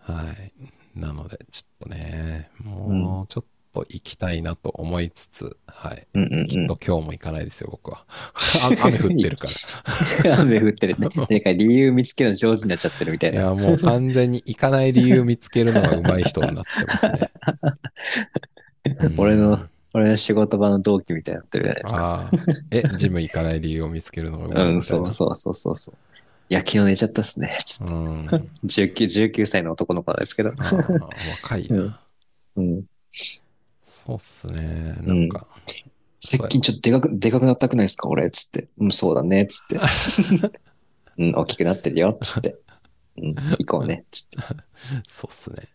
[0.00, 0.98] はい。
[0.98, 3.44] なので、ちょっとね、もうちょっ
[3.84, 6.06] と行きたいなと思いつつ、はい。
[6.14, 8.04] うんうんうんきっと今日も行かないですよ、僕は。
[8.62, 9.46] あ 雨降ってるか
[10.24, 10.38] ら。
[10.40, 11.08] 雨降ってるね。
[11.30, 13.40] なんか理由見つけるの上手になっちゃってるみたいな。
[13.40, 17.30] いや、もう完全に行かない理由見つけるのが上手い人になってますね。
[19.00, 19.60] うん俺の、
[19.92, 22.14] 俺の仕事場の同期みたいになってるじゃないですか。
[22.14, 22.20] ああ。
[22.70, 24.72] え、ジム行かない理由を見つけるのが上手い。
[24.72, 25.96] うん、そうそうそうそうそう。
[26.50, 27.58] いや、昨日寝ちゃったっすね。
[27.66, 28.26] つってうん。
[28.64, 30.52] 19、19歳の男の子なんですけど。
[31.42, 32.00] 若いな。
[32.56, 32.84] うん、
[34.08, 34.96] そうっすね。
[35.02, 35.46] なんか、
[36.18, 38.08] 最近ちょっとでかく、でかくなったくないですか？
[38.08, 38.68] 俺、つって。
[38.78, 39.78] うん、そうだね、つって。
[41.18, 42.56] うん、大きくなってるよ、つって。
[43.18, 44.38] うん、行こうね、つって。
[45.06, 45.68] そうっすね。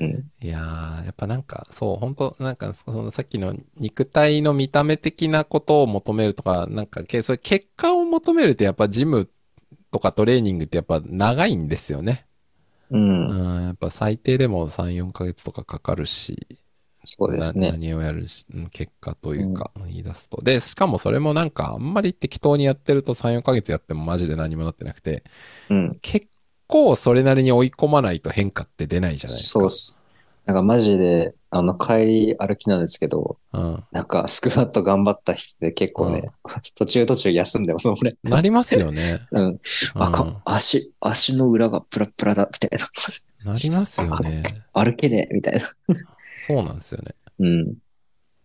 [0.00, 9.28] うん、いやー、やっぱなんか、そう、本当なんか、そのさっきの肉体の見た目的なことを求めるとか、なんか、けそういう結果を求めるとやっぱジム
[9.90, 12.26] とかトレーニングってやっぱ長いんですよね。
[12.90, 16.58] うん、うん、やっぱ最低でも3、4ヶ月とかかかるし、
[17.04, 17.72] そうですなね。
[17.72, 18.26] 何をやる
[18.70, 20.42] 結果というか、言い出すと。
[20.42, 25.24] で、しかもそれもなんか、あんまり適当にやってると3、4ヶ月やってもマジで何もなってなくて、
[25.70, 26.26] うん、結
[26.66, 29.60] 構それなりに追い込まないと変化って出ないじゃないですか。
[29.60, 30.00] そうっす。
[30.46, 33.84] なんかマジで、あの、帰り歩きなんですけど、うん。
[33.92, 36.28] なんかスクワット頑張った人で結構ね、
[36.74, 38.16] 途中途中休んでますもん、俺。
[38.22, 39.20] なりますよね。
[39.32, 39.60] うん。
[39.94, 42.78] あ、うんか、足、足の裏がプラプラだ、みたい
[43.44, 43.52] な。
[43.52, 44.42] なりますよね。
[44.74, 45.60] 歩けねえ、みたいな。
[46.46, 47.14] そうなんですよね。
[47.38, 47.68] うん。
[47.70, 47.76] い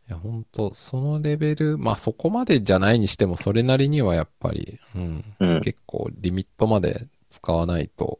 [0.07, 5.61] や、本当そのレベル、まあそこまでじゃないにしても、それなりにはやっぱり、うん、うん。
[5.61, 8.19] 結構リミットまで使わないと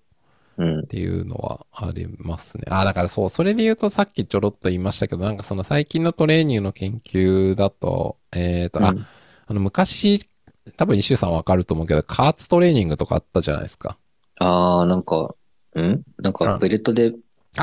[0.57, 0.84] うんっ。
[0.84, 2.65] ていうのはありますね。
[2.69, 8.93] あ、だからそう、それで言うとさっきちょろっと言いましたけど、なんかその最近のトレーニングの研究だと、えっ、と、あ、
[9.47, 10.30] あの昔、
[10.77, 13.97] 多分石井さんわかると思うけど、加圧トレーニングとかあったじゃないですか。
[14.38, 15.34] ああ、なんか、
[15.75, 16.03] ん？
[16.17, 17.13] なんかベルトで、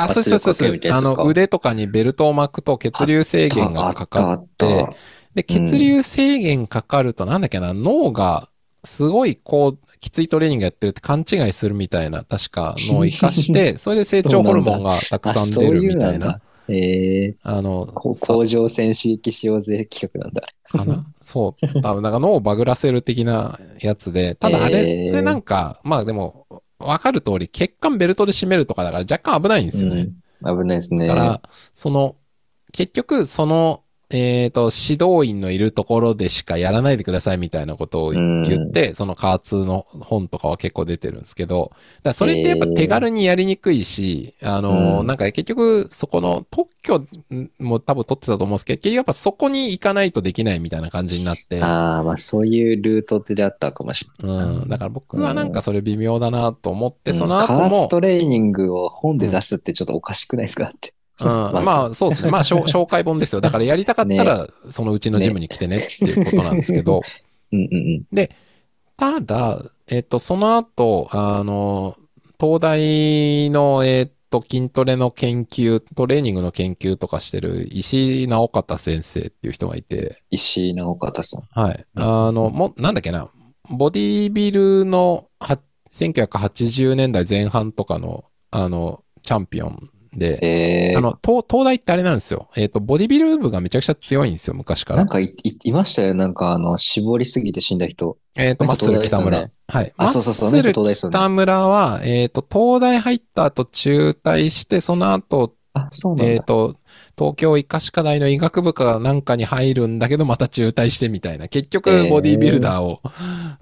[0.05, 4.97] あ、そうそうそうそうあの、腕とかにベルトを巻くと血流制限がかかってっ、
[5.34, 8.49] で、血流制限かかると、なんだっけな、脳が、
[8.84, 16.40] すごい、こう、きついトレーニングやってるって勘違いするみたいな、確かのを活かして、 それで成長ホルモンがたくさん出るみたいな。。
[16.68, 20.42] ええあの、こ甲状腺刺激しようぜ企画なんだ。
[20.66, 21.80] かなそう。
[21.82, 26.47] 多分、なんか脳をバグらせる的なやつで、ただあれ、えーそれなんか、まあでも、
[26.79, 30.09] わかる通り、血管ベルトで締めるとかだから若干危ないんですよね。
[30.43, 31.07] うん、危ないですね。
[31.07, 31.43] だから、
[31.74, 32.16] その、
[32.72, 41.72] 結局、その、えっ、と、指導員のいるところでしかやらないでくださいみたいなことをうん言って、その加圧の本とかは結構出てるんですけど、
[42.04, 45.07] だそれってやっぱ手軽にやりにくいし、あの、うん。
[45.07, 47.04] なんか結局、そこの特許
[47.59, 54.46] も多分取ってたと思うんですけど、結局やっぱそこに行かないとできないみたいな感じになって、ああ、まあそういうルートであったかもしれない。
[54.46, 57.18] うん、だから僕はなんかそれ微妙だなと思って、うん。
[57.18, 60.95] その後加圧も、トレーニングを本で出すってちょっとおかしくないですかだって。
[61.20, 61.28] うん、
[61.64, 62.30] まあそうですね。
[62.30, 63.40] まあ紹 紹介本ですよ。
[63.40, 67.02] だからやりたかったら、そのうちのジムに来てねっていうことなんですけど、
[67.52, 68.28] うんうんうん。
[68.96, 71.96] ただ、えっと、その後、あの、
[72.40, 81.42] 東大の、えっと、筋トレの研究、トレーニングの研究とかしてる石井直方先生っていう人がいて、石井直方さん。
[81.50, 81.86] はい。
[81.94, 83.30] うんあの、も、なんだっけな、
[83.70, 85.58] ボディビルのは
[85.92, 92.48] 1980年代前半とかの、あの、チャンピオンで、えー、あの、東、東大ってあれなんですよ。
[92.56, 95.08] えっ、と、ボディビル部がめちゃくちゃ強いんですよ、昔からなん。
[95.08, 96.14] かい、い、いましたよ。
[96.14, 98.16] なんかあの、絞りすぎて死んだ人。
[98.34, 99.38] えっ、と、マッスル北村。
[99.38, 99.92] 東はい。
[99.96, 100.50] あ、そうそうそう。
[100.50, 101.10] マッスル。
[101.10, 106.32] 北村は、えっ、と、東大入った後中退して、その後、あ、そうなんだ。
[106.32, 106.76] えっ、と、
[107.18, 111.48] 東京医科歯科大の医学部かなんかに入るんだけど、また中退してみたいな。
[111.48, 113.00] 結局、えーボディビルダーを、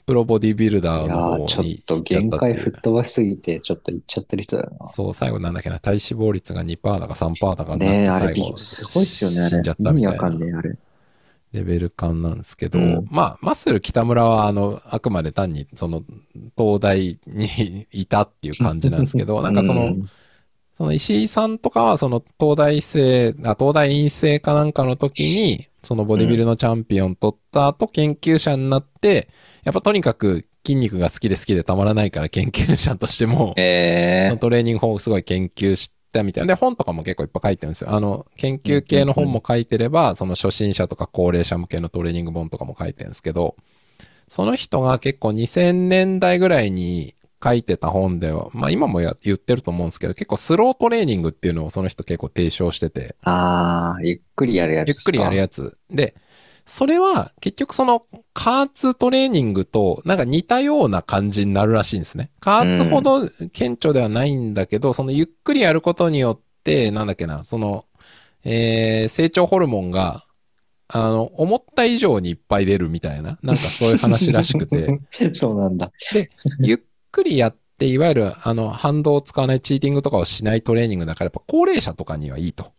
[0.07, 4.89] プロボディビルダーの方にーちょっと限界吹っ飛ばしすぎて、ちょっと行っちゃってる人だよな。
[4.89, 10.77] そう、最後なんだっけな、体脂肪率が2%だか3%だかねえ、あれ、すごいっすよね、あれ意味わかんねえ、あれ。
[11.53, 16.03] レベル感なんですけど、うんまあ、マッスル北村は、あの、あくまで単に、その、
[16.59, 20.09] 東大に いたっていう感じなんですけど、なんかその、うん
[20.77, 29.29] その石井さんとかは、その東大生、あ、東大院生かなんかの時に、そのボディビルのチャンピオン取った後、研究者になって、
[29.63, 36.55] やっぱとにかく筋肉が好きで好きでたまらないから研究者としても、ええトレーニング法をすごい研究したみたいな。
[36.55, 37.93] で、本とかも結構いっぱい書いてるんですよ。
[37.93, 43.55] あの、研究系の本も書いてれば、その初心者とか高齢者向けのトレーニング本とかも書いてるんですけど、
[44.27, 47.15] その人が結構2000年代ぐらいに
[47.45, 55.77] 書いてた本では、まあ今もや言ってると思うんですけど、結構スロートレーニングっていうのをその人結構提唱してて、ああ、ゆっくりやるやつゆっくりやるややつ。
[55.91, 56.15] で、
[56.65, 62.31] それは結局その加圧トレーニングとなんか似たような感じになるらしいんですね。
[62.41, 67.85] 加圧ほど顕著ではないんだけど、そのゆっくりやることによって、なんだっけな、その、
[68.45, 70.25] えー成長ホルモンが、
[70.89, 75.35] あの、思った以上にいっぱい出るみたいな、なんかそういう話らしくて、つ。
[75.35, 75.91] そうなんだ。
[76.61, 76.79] ゆっ
[77.15, 82.73] くりやって、いわゆるあの反動を使わないチーティングとかをしないトレーニングだから、やっぱ高齢者とかにはいいと。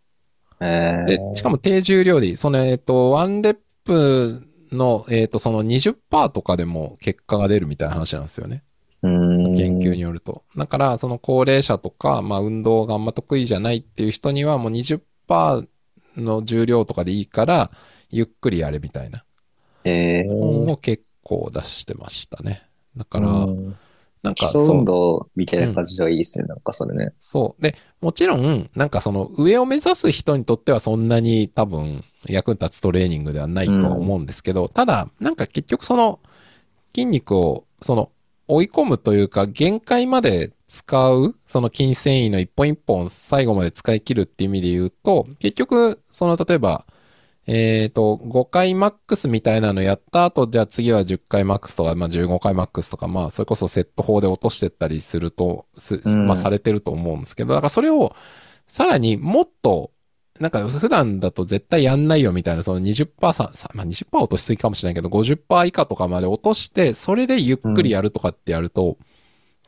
[0.60, 2.36] ええで、しかも低重量でいい。
[2.36, 8.62] その、えっ、と、ワンレップの、えっ、と、その20%とかでも結果が出るみたいな話なんですよね。
[9.02, 10.44] 研究によると。
[10.56, 15.68] だから、その高齢者とか、まあ、運動があんま得意じゃないっていう人には、もう20%
[16.16, 17.70] の重量とかでいいから、
[18.10, 19.24] ゆっくりやれみたいな
[19.84, 22.62] ええ本を結構出してましたね。
[22.96, 23.76] だから、うん
[24.26, 27.12] なんか、そう運動みたいな感じではいいですね、なんかそれね。
[27.20, 27.62] そう。
[27.62, 36.18] で、もちろん、なんかその上を目指す人にとってはそんなに多分役に立つトレーニングではないとは思うんですけど、ただ、なんか結局その
[36.94, 38.10] 筋肉をその
[38.48, 46.84] 追い込むというか限界まで使う、その筋繊維の一本一本最後まで使い切るっていう意味で言うと、結局、その例えば、
[47.46, 56.26] えっ、と、5回マックスみたいなのやった後、じゃあ次は10回マックスとか、まあ15回マックスとか、まあそれこそセット法で落としてったりすると、すうん。
[56.26, 58.16] まあされてると思うんですけど、だからそれを
[58.66, 59.92] さらにもっと、
[60.40, 68.98] なんか普段だと絶対やんないよみたいな、その20%さ、さまあ20%落としすぎかもしれないけど、50%以下とかまで落として、それでゆっくりやるとかってやると、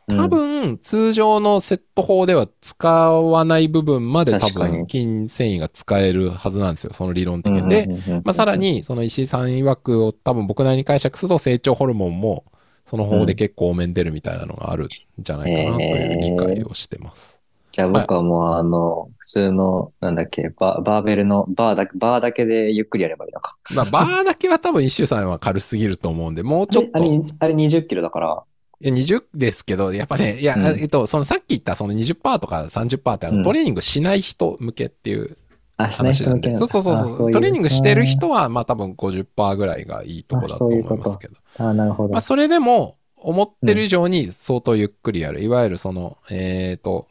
[0.09, 7.69] 多分、通常のセット法では使わない部分まで多分、筋繊維が使えるはずなんですよ、その理論的に。
[7.69, 7.89] で、
[8.25, 12.45] まあ、さら、に、その石井さん曰くを多分僕なりに解釈すると成長ホルモンも
[12.89, 14.89] その方で結構多めに出るみたいなのがあるん
[15.19, 17.39] じゃないかなという理解をしてます。
[17.71, 23.57] じゃあ僕はもうあの、普通の、なんだっけ、ババーベルのバーだけ、バーだけでゆっくりやればいいのか。
[23.77, 28.43] まあ、バーだけは多分一周さんは軽すぎると思うんで、もうちょっと、あれ、あれあれ20キロだから、
[28.81, 35.37] いや20ですけど、やっぱね、いや、うんえっと、そのさっき言ったその20%とか30%ってあの、うんトレーニングしない人向けっていう
[35.77, 36.51] あ、しない話なんで。
[36.51, 37.33] 人向けなそうそうそうそう。
[37.33, 41.35] トレーニングしてる人は、まあ多分50%ぐらいがいいとこだと思いますけど。
[41.59, 42.21] あ、なるほどまあ。
[42.21, 45.43] それでも、思ってる以上に相当ゆっくりやる。
[45.43, 47.09] いわゆるその、えっ、と、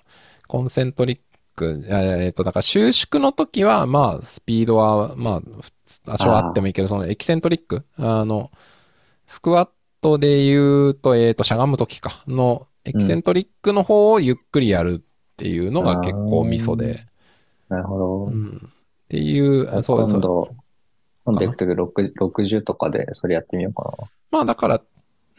[0.47, 1.19] コンセントリッ
[1.55, 5.41] ク、えっ、と、だから収縮の時は、まあ、スピードは、まあ、
[6.05, 8.51] 多少あってもいいけど、そのエキセントリック、あの、
[9.25, 9.69] スクワッ
[10.07, 17.05] トで言うと、えっ、と、しゃがむ時か、の、エキセントリックの方をゆっくりやるっていうのが結構ミソで、
[17.67, 18.25] なるほど。
[18.25, 18.61] うん。
[18.65, 18.69] っ
[19.09, 20.13] ていう、あそうです。
[20.13, 20.55] 今度、
[21.25, 24.07] 今度行くとき6 60とかでそれやってみようかな。
[24.31, 24.81] まあだから、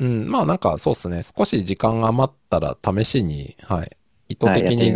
[0.00, 1.22] うん、まあなんかそうですね。
[1.22, 3.96] 少し時間が余ったら試しに、はい。
[4.28, 4.94] 意図的に。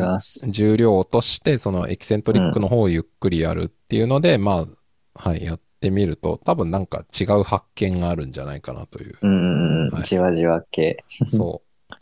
[0.51, 4.67] 重量を落として、そのエキセントリックの方をゆっくりやるっていうので、ま
[5.15, 9.17] あ、はい、やってみると、多分なんか違う発見があるんじゃないかなという。
[9.23, 9.95] うんうんうん。
[9.95, 11.05] はいじわじわ系。
[11.07, 11.95] そう。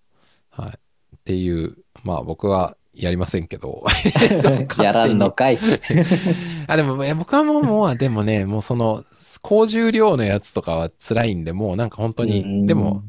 [0.50, 0.70] はい。
[0.70, 3.84] っていう、まあ僕はやりませんけど。
[4.78, 5.58] やらんのかい。
[6.66, 9.04] あ、でも、僕はもう、もう、でもね、 もうその、
[9.42, 13.02] 高重量のやつとかは辛いんで、もうなんか本当に、でも、、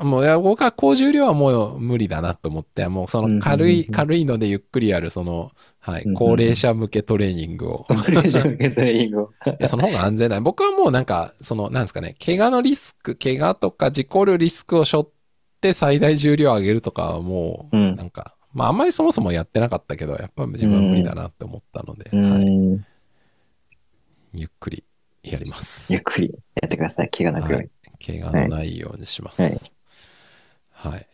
[0.00, 5.52] もう、僕は高重量はもう無理だなと思って、もうその軽い、軽いのでゆっくりやる、その、
[5.86, 7.84] はいうんうん、高齢者向けトレーニングを。
[7.86, 9.30] これ以上受けトレーニングを。
[9.46, 10.40] いや、その方が安全だ。
[10.40, 15.06] 僕はもうなんか、その、なんですかね、怪我のリスク、怪我とか事故るリスクを背負っ
[15.60, 22.86] て最大重量を上げるとかはもう、うんなんか、まああんまりそもそもやってなかったけど、やっぱ自分は無理だなって思ったので、うはい、ん。
[24.32, 24.84] ゆっくり
[25.22, 25.98] やりますゆ。
[25.98, 26.28] っくり
[26.62, 27.10] やってください。
[27.10, 27.68] 怪我なくように。
[28.06, 29.42] 怪我のないようにします。
[29.42, 29.74] はい
[30.70, 31.06] はい。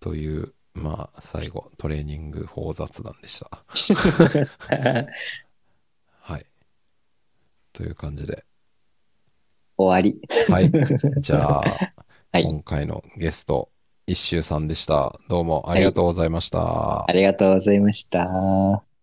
[0.00, 3.64] という、まあ、最後、トレーニング法雑談でした。
[6.20, 6.46] はい。
[7.72, 8.44] という感じで。
[9.76, 10.20] 終わり。
[10.52, 10.70] はい。
[11.20, 11.60] じゃあ、
[12.32, 13.70] はい今回のゲスト、
[14.06, 15.18] 一周さんでした。
[15.28, 17.04] どうもありがとうございました。
[17.08, 18.93] ありがとうございました。